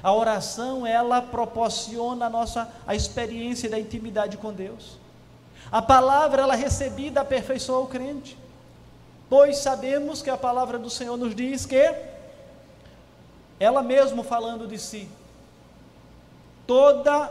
A 0.00 0.12
oração, 0.12 0.86
ela 0.86 1.20
proporciona 1.20 2.26
a 2.26 2.30
nossa 2.30 2.72
a 2.86 2.94
experiência 2.94 3.68
da 3.68 3.80
intimidade 3.80 4.36
com 4.36 4.52
Deus. 4.52 4.96
A 5.72 5.82
palavra, 5.82 6.42
ela 6.42 6.54
recebida, 6.54 7.22
aperfeiçoa 7.22 7.80
o 7.80 7.88
crente. 7.88 8.38
Pois 9.28 9.58
sabemos 9.58 10.22
que 10.22 10.30
a 10.30 10.36
palavra 10.36 10.78
do 10.78 10.88
Senhor 10.88 11.16
nos 11.16 11.34
diz 11.34 11.66
que, 11.66 11.92
ela 13.58 13.82
mesmo 13.82 14.22
falando 14.22 14.68
de 14.68 14.78
si, 14.78 15.10
toda 16.66 17.30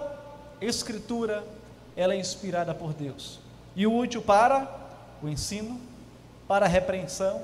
escritura, 0.62 1.44
ela 1.96 2.14
é 2.14 2.20
inspirada 2.20 2.74
por 2.74 2.94
Deus. 2.94 3.40
E 3.76 3.86
útil 3.86 4.22
para 4.22 4.68
o 5.22 5.28
ensino, 5.28 5.80
para 6.48 6.66
a 6.66 6.70
repreensão 6.70 7.44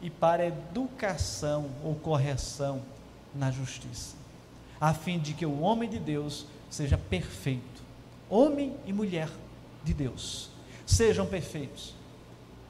e 0.00 0.10
para 0.10 0.42
a 0.42 0.46
educação 0.46 1.70
ou 1.82 1.94
correção 1.94 2.82
na 3.34 3.50
justiça, 3.50 4.16
a 4.80 4.92
fim 4.92 5.18
de 5.18 5.32
que 5.32 5.46
o 5.46 5.60
homem 5.60 5.88
de 5.88 5.98
Deus 5.98 6.46
seja 6.70 6.98
perfeito, 6.98 7.82
homem 8.28 8.76
e 8.86 8.92
mulher 8.92 9.28
de 9.82 9.94
Deus, 9.94 10.50
sejam 10.86 11.26
perfeitos 11.26 11.94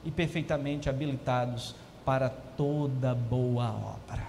e 0.03 0.11
perfeitamente 0.11 0.89
habilitados 0.89 1.75
para 2.05 2.29
toda 2.29 3.13
boa 3.13 3.69
obra. 3.71 4.25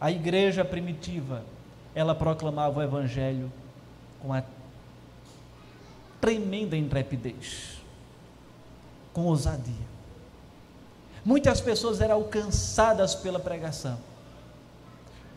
A 0.00 0.10
igreja 0.10 0.64
primitiva, 0.64 1.44
ela 1.94 2.14
proclamava 2.14 2.80
o 2.80 2.82
evangelho 2.82 3.50
com 4.20 4.32
a 4.32 4.42
tremenda 6.20 6.76
intrepidez, 6.76 7.78
com 9.12 9.26
ousadia. 9.26 9.94
Muitas 11.24 11.60
pessoas 11.60 12.00
eram 12.00 12.16
alcançadas 12.16 13.14
pela 13.14 13.38
pregação. 13.38 13.98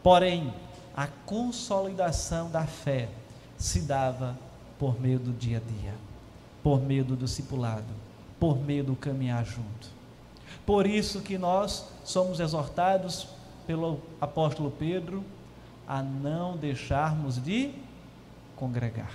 Porém, 0.02 0.54
a 0.96 1.08
consolidação 1.26 2.50
da 2.50 2.66
fé 2.66 3.10
se 3.58 3.82
dava 3.82 4.38
por 4.80 5.00
meio 5.00 5.20
do 5.20 5.32
dia 5.32 5.58
a 5.58 5.60
dia, 5.60 5.94
por 6.64 6.82
meio 6.82 7.04
do 7.04 7.16
discipulado, 7.16 7.94
por 8.40 8.58
meio 8.58 8.84
do 8.84 8.96
caminhar 8.96 9.46
junto. 9.46 9.90
Por 10.66 10.86
isso 10.86 11.22
que 11.22 11.38
nós 11.38 11.86
somos 12.04 12.40
exortados 12.40 13.28
pelo 13.66 14.00
apóstolo 14.20 14.72
Pedro 14.72 15.24
a 15.88 16.02
não 16.02 16.58
deixarmos 16.58 17.42
de 17.42 17.74
congregar, 18.56 19.12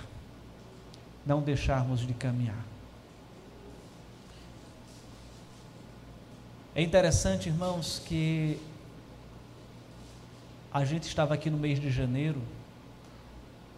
não 1.25 1.41
deixarmos 1.41 1.99
de 1.99 2.13
caminhar. 2.13 2.65
É 6.75 6.81
interessante, 6.81 7.49
irmãos, 7.49 8.01
que 8.03 8.59
a 10.73 10.83
gente 10.83 11.03
estava 11.03 11.35
aqui 11.35 11.51
no 11.51 11.57
mês 11.57 11.79
de 11.79 11.91
janeiro, 11.91 12.41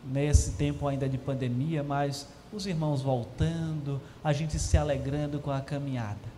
nesse 0.06 0.54
tempo 0.54 0.88
ainda 0.88 1.10
de 1.10 1.18
pandemia, 1.18 1.84
mas 1.84 2.26
os 2.54 2.66
irmãos 2.66 3.02
voltando, 3.02 4.02
a 4.24 4.32
gente 4.32 4.58
se 4.58 4.78
alegrando 4.78 5.40
com 5.40 5.52
a 5.52 5.60
caminhada. 5.60 6.36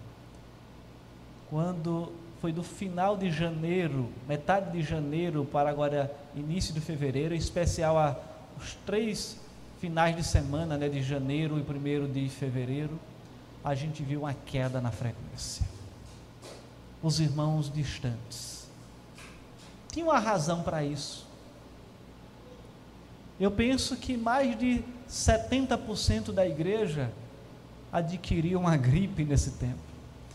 Quando 1.48 2.12
foi 2.42 2.52
do 2.52 2.64
final 2.64 3.18
de 3.18 3.32
janeiro, 3.32 4.10
metade 4.28 4.72
de 4.72 4.82
janeiro 4.82 5.46
para 5.46 5.70
agora 5.70 6.16
início 6.36 6.74
de 6.74 6.80
fevereiro, 6.80 7.34
em 7.34 7.38
especial 7.38 7.98
a, 7.98 8.16
os 8.58 8.76
três 8.86 9.40
finais 9.80 10.16
de 10.16 10.24
semana, 10.24 10.78
né, 10.78 10.90
de 10.90 11.02
janeiro 11.02 11.60
e 11.60 11.64
primeiro 11.64 12.08
de 12.08 12.28
fevereiro, 12.30 13.00
a 13.64 13.76
gente 13.76 14.04
viu 14.04 14.22
uma 14.22 14.34
queda 14.34 14.80
na 14.80 14.92
frequência 14.92 15.78
os 17.02 17.20
irmãos 17.20 17.72
distantes. 17.72 18.68
Tinha 19.92 20.06
uma 20.06 20.20
razão 20.20 20.64
para 20.64 20.84
isso. 20.84 21.26
Eu 23.40 23.52
penso 23.52 23.96
que 23.96 24.18
mais 24.18 24.58
de 24.58 24.84
70% 25.10 26.32
da 26.32 26.48
igreja 26.48 27.12
adquiriu 27.92 28.60
uma 28.60 28.76
gripe 28.76 29.24
nesse 29.24 29.52
tempo. 29.52 29.80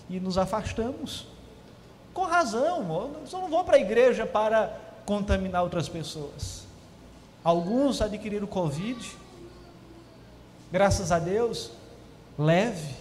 E 0.09 0.21
nos 0.21 0.39
afastamos. 0.39 1.27
Com 2.13 2.25
razão, 2.25 3.17
eu 3.33 3.39
não 3.41 3.49
vou 3.49 3.65
para 3.65 3.77
a 3.77 3.81
igreja 3.81 4.27
para 4.27 4.79
contaminar 5.07 5.63
outras 5.63 5.89
pessoas. 5.89 6.67
Alguns 7.43 8.01
adquiriram 8.01 8.47
Covid, 8.47 9.17
graças 10.71 11.11
a 11.11 11.19
Deus, 11.19 11.71
leve, 12.39 12.95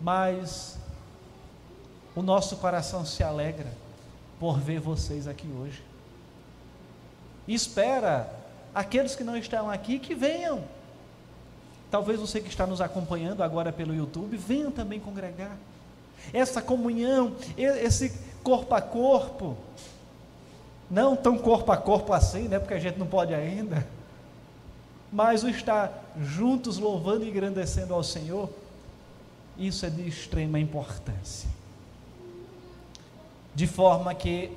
mas 0.00 0.76
o 2.14 2.22
nosso 2.22 2.56
coração 2.56 3.04
se 3.04 3.22
alegra 3.22 3.72
por 4.38 4.58
ver 4.58 4.80
vocês 4.80 5.26
aqui 5.26 5.48
hoje. 5.48 5.82
E 7.46 7.54
espera 7.54 8.30
aqueles 8.74 9.14
que 9.14 9.24
não 9.24 9.36
estão 9.36 9.70
aqui 9.70 9.98
que 9.98 10.14
venham. 10.14 10.64
Talvez 11.90 12.20
você 12.20 12.40
que 12.40 12.48
está 12.48 12.66
nos 12.66 12.80
acompanhando 12.80 13.42
agora 13.42 13.72
pelo 13.72 13.94
YouTube, 13.94 14.36
venha 14.36 14.70
também 14.70 14.98
congregar. 15.00 15.56
Essa 16.32 16.60
comunhão, 16.60 17.34
esse 17.56 18.12
corpo 18.42 18.74
a 18.74 18.80
corpo, 18.80 19.56
não 20.90 21.16
tão 21.16 21.38
corpo 21.38 21.70
a 21.72 21.76
corpo 21.76 22.12
assim, 22.12 22.48
né? 22.48 22.58
Porque 22.58 22.74
a 22.74 22.78
gente 22.78 22.98
não 22.98 23.06
pode 23.06 23.34
ainda. 23.34 23.86
Mas 25.12 25.42
o 25.44 25.48
estar 25.48 26.14
juntos 26.20 26.78
louvando 26.78 27.24
e 27.24 27.28
engrandecendo 27.28 27.94
ao 27.94 28.02
Senhor, 28.02 28.50
isso 29.56 29.86
é 29.86 29.90
de 29.90 30.06
extrema 30.06 30.58
importância 30.58 31.48
de 33.56 33.66
forma 33.66 34.14
que 34.14 34.52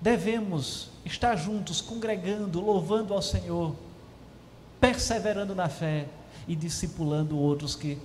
devemos 0.00 0.88
estar 1.04 1.36
juntos, 1.36 1.82
congregando, 1.82 2.58
louvando 2.58 3.12
ao 3.12 3.20
Senhor, 3.20 3.76
perseverando 4.80 5.54
na 5.54 5.68
fé 5.68 6.06
e 6.48 6.56
discipulando 6.56 7.38
outros 7.38 7.76
que 7.76 7.98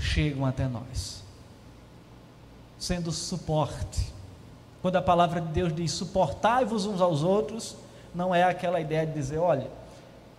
chegam 0.00 0.46
até 0.46 0.66
nós, 0.66 1.22
sendo 2.78 3.12
suporte. 3.12 4.12
Quando 4.80 4.96
a 4.96 5.02
palavra 5.02 5.40
de 5.40 5.48
Deus 5.48 5.74
diz 5.74 5.92
suportai-vos 5.92 6.86
uns 6.86 7.00
aos 7.00 7.22
outros, 7.22 7.76
não 8.14 8.34
é 8.34 8.42
aquela 8.42 8.80
ideia 8.80 9.06
de 9.06 9.12
dizer, 9.12 9.38
olha, 9.38 9.70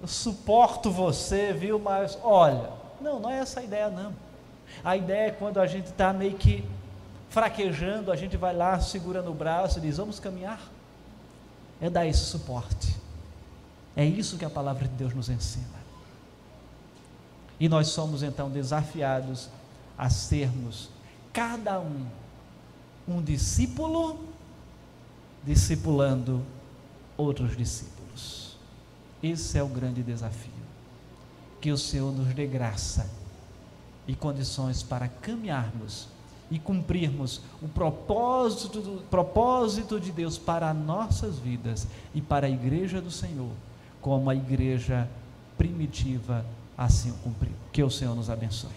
eu 0.02 0.08
suporto 0.08 0.89
você, 0.89 1.54
viu, 1.54 1.78
mas 1.78 2.17
olha, 2.24 2.71
não, 3.00 3.19
não 3.19 3.30
é 3.30 3.38
essa 3.38 3.60
a 3.60 3.63
ideia, 3.63 3.89
não. 3.89 4.13
A 4.84 4.97
ideia 4.97 5.28
é 5.28 5.32
quando 5.32 5.60
a 5.60 5.67
gente 5.67 5.88
está 5.88 6.12
meio 6.12 6.36
que 6.36 6.65
fraquejando, 7.30 8.12
a 8.12 8.15
gente 8.15 8.36
vai 8.36 8.56
lá, 8.56 8.80
segura 8.80 9.21
no 9.21 9.34
braço 9.34 9.78
e 9.80 9.82
diz: 9.82 9.97
Vamos 9.97 10.19
caminhar. 10.19 10.62
É 11.80 11.89
dar 11.89 12.06
esse 12.06 12.26
suporte. 12.26 12.95
É 13.95 14.06
isso 14.06 14.38
que 14.38 14.45
a 14.45 14.50
palavra 14.50 14.88
de 14.88 14.93
Deus 14.93 15.13
nos 15.13 15.30
ensina. 15.30 15.80
E 17.62 17.69
nós 17.69 17.89
somos 17.89 18.24
então 18.24 18.50
desafiados 18.50 19.47
a 19.95 20.10
sermos, 20.10 20.89
cada 21.32 21.80
um, 21.80 22.08
um 23.08 23.21
discípulo, 23.21 24.19
discipulando 25.43 26.41
outros 27.15 27.56
discípulos. 27.56 28.58
Esse 29.21 29.60
é 29.60 29.63
o 29.63 29.67
grande 29.67 30.02
desafio. 30.02 30.52
Que 31.62 31.71
o 31.71 31.78
Senhor 31.78 32.12
nos 32.12 32.34
dê 32.34 32.47
graça 32.47 33.08
e 34.08 34.15
condições 34.15 34.82
para 34.82 35.08
caminharmos 35.08 36.08
e 36.50 36.58
cumprirmos 36.58 37.41
o 37.62 37.67
propósito, 37.67 38.82
do, 38.82 39.04
propósito 39.04 40.00
de 40.00 40.12
Deus 40.12 40.36
para 40.36 40.74
nossas 40.74 41.38
vidas 41.38 41.88
e 42.15 42.21
para 42.21 42.47
a 42.47 42.50
igreja 42.50 43.00
do 43.00 43.12
Senhor, 43.12 43.52
como 44.02 44.32
a 44.32 44.36
igreja 44.36 45.08
primitiva 45.60 46.43
assim 46.77 47.12
o 47.12 47.15
cumpriu. 47.15 47.53
Que 47.71 47.84
o 47.84 47.89
Senhor 47.89 48.15
nos 48.15 48.29
abençoe. 48.29 48.71